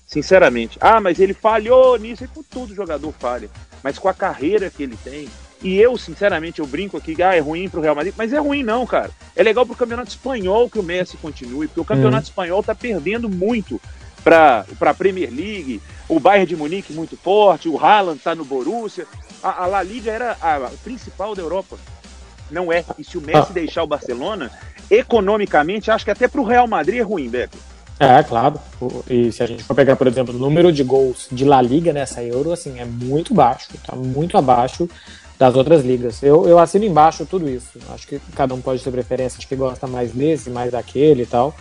Sinceramente. 0.06 0.78
Ah, 0.82 1.00
mas 1.00 1.20
ele 1.20 1.34
falhou 1.34 1.98
nisso. 1.98 2.24
E 2.24 2.28
com 2.28 2.44
todo 2.44 2.76
jogador 2.76 3.14
falha. 3.14 3.50
Mas 3.84 3.98
com 3.98 4.10
a 4.10 4.14
carreira 4.14 4.70
que 4.70 4.84
ele 4.84 4.98
tem. 5.04 5.30
E 5.62 5.78
eu, 5.78 5.98
sinceramente, 5.98 6.60
eu 6.60 6.68
brinco 6.68 6.98
aqui, 6.98 7.22
ah, 7.24 7.36
é 7.36 7.40
ruim 7.40 7.70
pro 7.70 7.82
Real 7.82 7.96
Madrid. 7.96 8.14
Mas 8.18 8.34
é 8.34 8.38
ruim 8.38 8.64
não, 8.64 8.86
cara. 8.86 9.12
É 9.36 9.42
legal 9.42 9.66
pro 9.66 9.76
campeonato 9.76 10.10
espanhol 10.10 10.70
que 10.70 10.80
o 10.80 10.84
Messi 10.84 11.18
continue. 11.18 11.68
Porque 11.68 11.80
o 11.80 11.86
campeonato 11.86 12.26
espanhol 12.26 12.62
tá 12.62 12.76
perdendo 12.76 13.30
muito 13.30 13.82
para 14.26 14.66
a 14.82 14.94
Premier 14.94 15.30
League. 15.32 15.82
O 16.10 16.20
Bayern 16.20 16.48
de 16.48 16.56
Munique 16.58 16.92
muito 16.92 17.16
forte. 17.16 17.70
O 17.70 17.78
Haaland 17.80 18.20
tá 18.20 18.36
no 18.36 18.44
Borussia. 18.44 19.06
A, 19.42 19.64
a 19.64 19.68
La 19.68 19.82
Liga 19.84 20.12
era 20.12 20.36
a 20.42 20.70
principal 20.84 21.34
da 21.36 21.42
Europa. 21.42 21.78
Não 22.52 22.74
é. 22.74 22.84
E 23.00 23.04
se 23.04 23.18
o 23.18 23.22
Messi 23.22 23.48
Ah. 23.52 23.54
deixar 23.54 23.84
o 23.84 23.88
Barcelona, 23.88 24.52
economicamente, 24.90 25.90
acho 25.92 26.04
que 26.06 26.12
até 26.12 26.28
pro 26.28 26.44
Real 26.44 26.68
Madrid 26.68 27.00
é 27.00 27.04
ruim, 27.04 27.30
Beto. 27.30 27.58
É, 28.00 28.22
claro. 28.24 28.60
O- 28.82 29.04
E 29.10 29.32
se 29.32 29.42
a 29.42 29.46
gente 29.48 29.64
for 29.64 29.74
pegar, 29.74 29.96
por 29.96 30.06
exemplo, 30.08 30.36
o 30.36 30.38
número 30.38 30.72
de 30.72 30.84
gols 30.84 31.28
de 31.32 31.46
La 31.46 31.62
Liga 31.62 31.94
nessa 31.94 32.22
Euro, 32.24 32.52
assim, 32.52 32.80
é 32.80 32.86
muito 32.86 33.34
baixo. 33.34 33.70
Tá 33.86 33.96
muito 33.96 34.38
abaixo 34.38 34.90
das 35.40 35.56
outras 35.56 35.84
ligas. 35.84 36.22
Eu, 36.22 36.48
eu 36.48 36.60
assino 36.60 36.84
embaixo 36.86 37.26
tudo 37.26 37.50
isso. 37.50 37.80
Acho 37.94 38.06
que 38.08 38.20
cada 38.36 38.54
um 38.54 38.62
pode 38.62 38.84
ter 38.84 38.92
preferência 38.92 39.40
de 39.40 39.48
que 39.48 39.56
gosta 39.56 39.88
mais 39.88 40.12
desse, 40.12 40.50
mais 40.50 40.72
daquele 40.72 41.24
e 41.24 41.26
tal. 41.26 41.56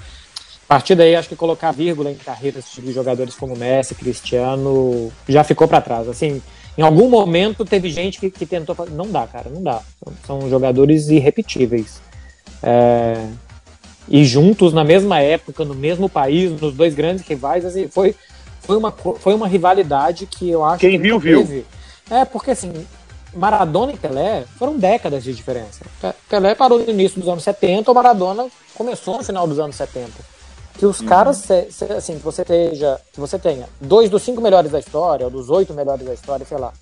A 0.65 0.75
partir 0.75 0.95
daí, 0.95 1.15
acho 1.15 1.29
que 1.29 1.37
colocar 1.37 1.73
vírgula 1.73 2.11
em 2.11 2.15
carreiras 2.15 2.65
de 2.75 2.93
jogadores 2.93 3.35
como 3.35 3.55
Messi, 3.55 3.95
Cristiano, 3.95 5.13
já 5.29 5.45
ficou 5.45 5.69
para 5.69 5.81
trás. 5.81 6.09
Assim, 6.09 6.41
em 6.77 6.83
algum 6.83 7.09
momento 7.09 7.65
teve 7.65 7.91
gente 7.91 8.19
que, 8.19 8.31
que 8.31 8.47
tentou. 8.47 8.75
Não 8.91 9.11
dá, 9.11 9.27
cara, 9.27 9.51
não 9.51 9.63
dá. 9.63 9.83
São, 10.03 10.41
são 10.41 10.51
jogadores 10.51 11.09
irrepetíveis. 11.09 12.01
É, 12.63 13.27
e 14.09 14.25
juntos 14.25 14.73
na 14.73 14.85
mesma 14.85 15.21
época, 15.21 15.65
no 15.65 15.75
mesmo 15.75 16.09
país, 16.09 16.51
nos 16.61 16.75
dois 16.75 16.95
grandes 16.95 17.27
rivais, 17.27 17.65
assim, 17.65 17.89
foi, 17.89 18.15
foi, 18.61 18.77
uma, 18.77 18.91
foi 18.91 19.35
uma 19.35 19.47
rivalidade 19.47 20.27
que 20.27 20.49
eu 20.51 20.65
acho 20.65 20.81
Quem 20.81 20.93
que 20.93 20.99
viu, 20.99 21.21
teve. 21.21 21.43
viu. 21.45 21.65
É, 22.11 22.25
porque 22.25 22.51
assim, 22.51 22.73
Maradona 23.35 23.93
e 23.93 23.97
Pelé 23.97 24.45
foram 24.59 24.77
décadas 24.79 25.25
de 25.25 25.33
diferença. 25.33 25.85
Pelé 26.29 26.55
parou 26.55 26.79
no 26.79 26.91
início 26.91 27.21
dos 27.21 27.29
anos 27.29 27.43
70, 27.43 27.91
o 27.91 27.95
Maradona 27.95 28.47
começou 28.75 29.19
no 29.19 29.25
final 29.25 29.47
dos 29.47 29.59
anos 29.59 29.77
70. 29.77 30.34
Que 30.79 30.87
os 30.87 31.01
uhum. 31.01 31.07
caras, 31.07 31.37
se, 31.39 31.71
se, 31.71 31.85
assim, 31.85 32.19
que 32.19 32.25
você, 32.25 32.43
esteja, 32.43 33.01
que 33.13 33.21
você 33.21 33.39
tenha 33.39 33.69
dois 33.81 34.11
dos 34.11 34.23
cinco 34.23 34.41
melhores 34.41 34.71
da 34.71 34.79
história, 34.79 35.27
ou 35.27 35.31
dos 35.31 35.49
oito 35.51 35.73
melhores 35.73 36.05
da 36.05 36.15
história, 36.15 36.45
sei 36.45 36.59
lá, 36.59 36.73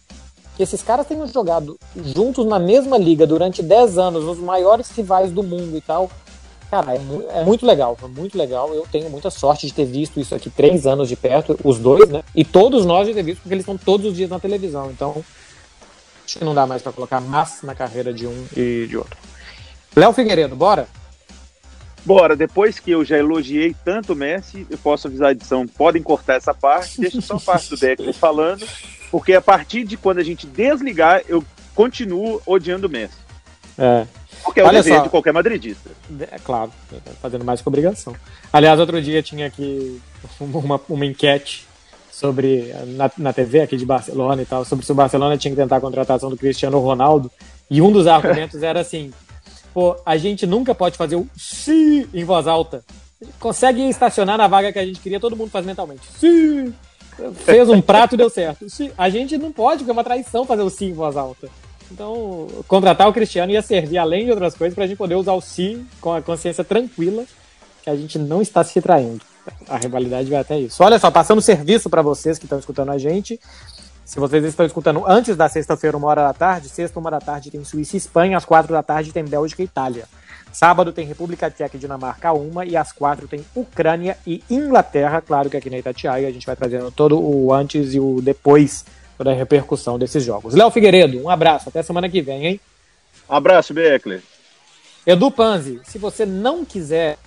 que 0.57 0.63
esses 0.63 0.83
caras 0.83 1.07
tenham 1.07 1.27
jogado 1.27 1.79
juntos 1.97 2.47
na 2.47 2.59
mesma 2.59 2.97
liga 2.97 3.27
durante 3.27 3.63
10 3.63 3.99
anos, 3.99 4.25
os 4.25 4.39
maiores 4.39 4.91
rivais 4.91 5.31
do 5.31 5.43
mundo 5.43 5.77
e 5.77 5.81
tal, 5.81 6.11
Cara, 6.73 6.95
é, 6.95 7.41
é, 7.41 7.45
muito 7.45 7.67
legal, 7.67 7.99
é 8.03 8.07
muito 8.07 8.39
legal. 8.39 8.73
Eu 8.73 8.87
tenho 8.91 9.11
muita 9.11 9.29
sorte 9.29 9.67
de 9.67 9.75
ter 9.75 9.85
visto 9.85 10.19
isso 10.19 10.35
aqui 10.35 10.49
três 10.49 10.87
anos 10.87 11.07
de 11.07 11.15
perto, 11.15 11.55
os 11.63 11.79
dois, 11.79 12.09
né? 12.09 12.25
E 12.35 12.47
todos 12.47 12.87
nós 12.87 13.07
de 13.07 13.13
ter 13.13 13.23
visto, 13.23 13.43
porque 13.43 13.53
eles 13.53 13.63
estão 13.63 13.77
todos 13.77 14.07
os 14.07 14.17
dias 14.17 14.31
na 14.31 14.41
televisão. 14.41 14.91
Então, 14.91 15.23
acho 16.25 16.39
que 16.39 16.43
não 16.43 16.55
dá 16.55 16.67
mais 16.67 16.81
para 16.81 16.91
colocar 16.91 17.21
massa 17.21 17.67
na 17.67 17.75
carreira 17.75 18.11
de 18.11 18.27
um 18.27 18.47
e 18.57 18.87
de 18.89 18.97
outro. 18.97 19.19
Léo 19.95 20.15
Figueiredo, 20.15 20.57
bora? 20.57 20.89
Bora, 22.05 22.35
depois 22.35 22.81
que 22.81 22.91
eu 22.91 23.05
já 23.05 23.17
elogiei 23.17 23.75
tanto 23.85 24.13
o 24.13 24.17
Messi, 24.17 24.67
eu 24.69 24.77
posso 24.79 25.07
avisar 25.07 25.29
a 25.29 25.33
edição, 25.33 25.67
podem 25.67 26.03
cortar 26.03 26.35
essa 26.35 26.53
parte, 26.53 27.01
deixa 27.01 27.21
só 27.21 27.37
a 27.37 27.41
parte 27.41 27.71
do 27.71 27.77
Declan 27.77 28.13
falando, 28.15 28.67
porque 29.11 29.35
a 29.35 29.41
partir 29.41 29.85
de 29.85 29.97
quando 29.97 30.19
a 30.19 30.25
gente 30.25 30.47
desligar, 30.47 31.23
eu 31.29 31.45
continuo 31.75 32.43
odiando 32.45 32.89
o 32.89 32.91
Messi. 32.91 33.17
É. 33.79 34.07
Porque 34.43 34.61
é 34.61 34.65
o 34.65 34.67
Olha 34.67 34.83
dever 34.83 34.99
só. 34.99 35.05
de 35.05 35.09
qualquer 35.11 35.33
madridista. 35.33 35.91
É 36.21 36.39
claro, 36.39 36.73
fazendo 37.21 37.45
mais 37.45 37.63
que 37.63 37.69
obrigação. 37.69 38.15
Aliás, 38.53 38.81
outro 38.81 39.01
dia 39.01 39.23
tinha 39.23 39.47
aqui 39.47 40.01
uma, 40.41 40.81
uma 40.89 41.07
enquete 41.07 41.67
sobre 42.11 42.75
na, 42.89 43.11
na 43.17 43.33
TV 43.33 43.61
aqui 43.61 43.77
de 43.77 43.87
Barcelona 43.87 44.43
e 44.43 44.45
tal, 44.45 44.65
sobre 44.65 44.85
se 44.85 44.93
o 44.93 44.95
Barcelona 44.95 45.39
tinha 45.39 45.53
que 45.53 45.61
tentar 45.61 45.77
a 45.77 45.81
contratação 45.81 46.29
do 46.29 46.37
Cristiano 46.37 46.79
Ronaldo. 46.81 47.31
E 47.71 47.81
um 47.81 47.93
dos 47.93 48.07
argumentos 48.07 48.63
era 48.63 48.81
assim: 48.81 49.13
pô, 49.73 49.97
a 50.05 50.17
gente 50.17 50.47
nunca 50.47 50.75
pode 50.75 50.97
fazer 50.97 51.17
o 51.17 51.29
sim 51.37 52.09
em 52.13 52.25
voz 52.25 52.47
alta. 52.47 52.85
Consegue 53.39 53.83
estacionar 53.89 54.37
na 54.37 54.49
vaga 54.49 54.73
que 54.73 54.79
a 54.79 54.87
gente 54.87 55.01
queria, 55.01 55.21
todo 55.21 55.37
mundo 55.37 55.51
faz 55.51 55.65
mentalmente. 55.65 56.03
Sim! 56.19 56.75
Fez 57.45 57.69
um 57.69 57.81
prato 57.81 58.17
deu 58.17 58.31
certo. 58.31 58.67
A 58.97 59.09
gente 59.11 59.37
não 59.37 59.53
pode, 59.53 59.79
porque 59.79 59.91
é 59.91 59.93
uma 59.93 60.05
traição 60.05 60.47
fazer 60.47 60.63
o 60.63 60.71
sim 60.71 60.87
em 60.87 60.95
voz 60.95 61.17
alta. 61.17 61.49
Então, 61.91 62.49
contratar 62.67 63.09
o 63.09 63.13
Cristiano 63.13 63.53
ia 63.53 63.61
servir, 63.61 63.99
além 63.99 64.25
de 64.25 64.31
outras 64.31 64.55
coisas, 64.55 64.75
para 64.75 64.85
a 64.85 64.87
gente 64.87 64.97
poder 64.97 65.15
usar 65.15 65.35
o 65.35 65.41
sim 65.41 65.87
com 66.01 66.13
a 66.13 66.23
consciência 66.23 66.65
tranquila 66.65 67.25
que 67.83 67.91
a 67.91 67.97
gente 67.97 68.19
não 68.19 68.41
está 68.41 68.65
se 68.65 68.81
traindo. 68.81 69.21
A 69.69 69.77
rivalidade 69.77 70.31
vai 70.31 70.41
até 70.41 70.59
isso. 70.59 70.83
Olha 70.83 70.99
só, 70.99 71.11
passando 71.11 71.43
serviço 71.43 71.91
para 71.91 72.01
vocês 72.01 72.39
que 72.39 72.47
estão 72.47 72.59
escutando 72.59 72.91
a 72.91 72.99
gente. 72.99 73.39
Se 74.05 74.19
vocês 74.19 74.45
estão 74.45 74.67
escutando 74.67 75.05
antes 75.07 75.37
da 75.37 75.49
sexta-feira, 75.49 75.97
uma 75.97 76.09
hora 76.09 76.23
da 76.23 76.33
tarde, 76.33 76.69
sexta, 76.69 76.99
uma 76.99 77.11
da 77.11 77.21
tarde 77.21 77.51
tem 77.51 77.65
Suíça 77.65 77.97
e 77.97 77.99
Espanha, 77.99 78.37
às 78.37 78.45
quatro 78.45 78.73
da 78.73 78.83
tarde 78.83 79.13
tem 79.13 79.25
Bélgica 79.25 79.63
e 79.63 79.65
Itália. 79.65 80.07
Sábado 80.53 80.93
tem 80.93 81.07
República 81.07 81.51
Tcheca 81.51 81.77
e 81.77 81.81
Dinamarca 81.81 82.33
uma, 82.33 82.65
e 82.67 82.77
às 82.77 82.93
quatro 82.93 83.27
tem 83.27 83.45
Ucrânia 83.55 84.19
e 84.27 84.43
Inglaterra. 84.51 85.23
Claro 85.23 85.49
que 85.49 85.57
aqui 85.57 85.71
na 85.71 85.79
Itatiaia 85.79 86.29
a 86.29 86.31
gente 86.31 86.45
vai 86.45 86.55
trazendo 86.55 86.91
todo 86.91 87.19
o 87.19 87.53
antes 87.55 87.95
e 87.95 88.01
o 88.01 88.21
depois 88.21 88.85
toda 89.17 89.31
a 89.31 89.35
repercussão 89.35 89.99
desses 89.99 90.23
jogos. 90.23 90.55
Léo 90.55 90.71
Figueiredo, 90.71 91.19
um 91.23 91.31
abraço, 91.31 91.71
até 91.71 91.83
semana 91.83 92.09
que 92.09 92.21
vem, 92.21 92.47
hein? 92.47 92.61
Abraço, 93.27 93.73
Beckler. 93.73 94.23
Edu 95.07 95.31
Panzi, 95.31 95.81
se 95.85 95.97
você 95.97 96.27
não 96.27 96.65
quiser 96.65 97.19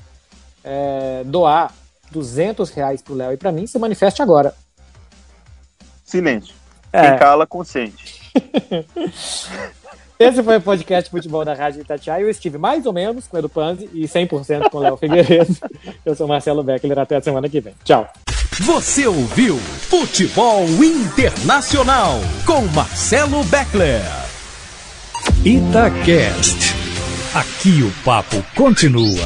é, 0.63 1.23
doar 1.25 1.73
200 2.11 2.69
reais 2.69 3.01
pro 3.01 3.15
Léo 3.15 3.33
e 3.33 3.38
para 3.38 3.51
mim, 3.51 3.65
se 3.65 3.79
manifeste 3.79 4.21
agora. 4.21 4.53
Silêncio. 6.03 6.64
É. 6.95 7.10
Quem 7.10 7.19
cala, 7.19 7.45
consente. 7.45 8.21
Esse 10.17 10.41
foi 10.41 10.55
o 10.55 10.62
podcast 10.62 11.10
Futebol 11.10 11.43
da 11.43 11.53
Rádio 11.53 11.81
Itatiaia. 11.81 12.21
Eu 12.21 12.29
estive 12.29 12.58
mais 12.58 12.86
ou 12.86 12.93
menos 12.93 13.27
com 13.27 13.36
o 13.36 13.39
Edu 13.39 13.49
Panzi 13.49 13.89
e 13.93 14.05
100% 14.05 14.69
com 14.69 14.77
o 14.77 14.81
Léo 14.81 14.95
Figueiredo. 14.95 15.53
Eu 16.05 16.15
sou 16.15 16.25
Marcelo 16.25 16.63
Beckler. 16.63 16.97
Até 16.97 17.17
a 17.17 17.21
semana 17.21 17.49
que 17.49 17.60
vem. 17.60 17.73
Tchau. 17.84 18.08
Você 18.62 19.05
ouviu 19.05 19.58
Futebol 19.58 20.63
Internacional 20.63 22.13
com 22.45 22.62
Marcelo 22.67 23.43
Beckler. 23.43 24.01
Itacast. 25.43 26.73
Aqui 27.34 27.84
o 27.84 27.91
papo 28.05 28.41
continua. 28.55 29.25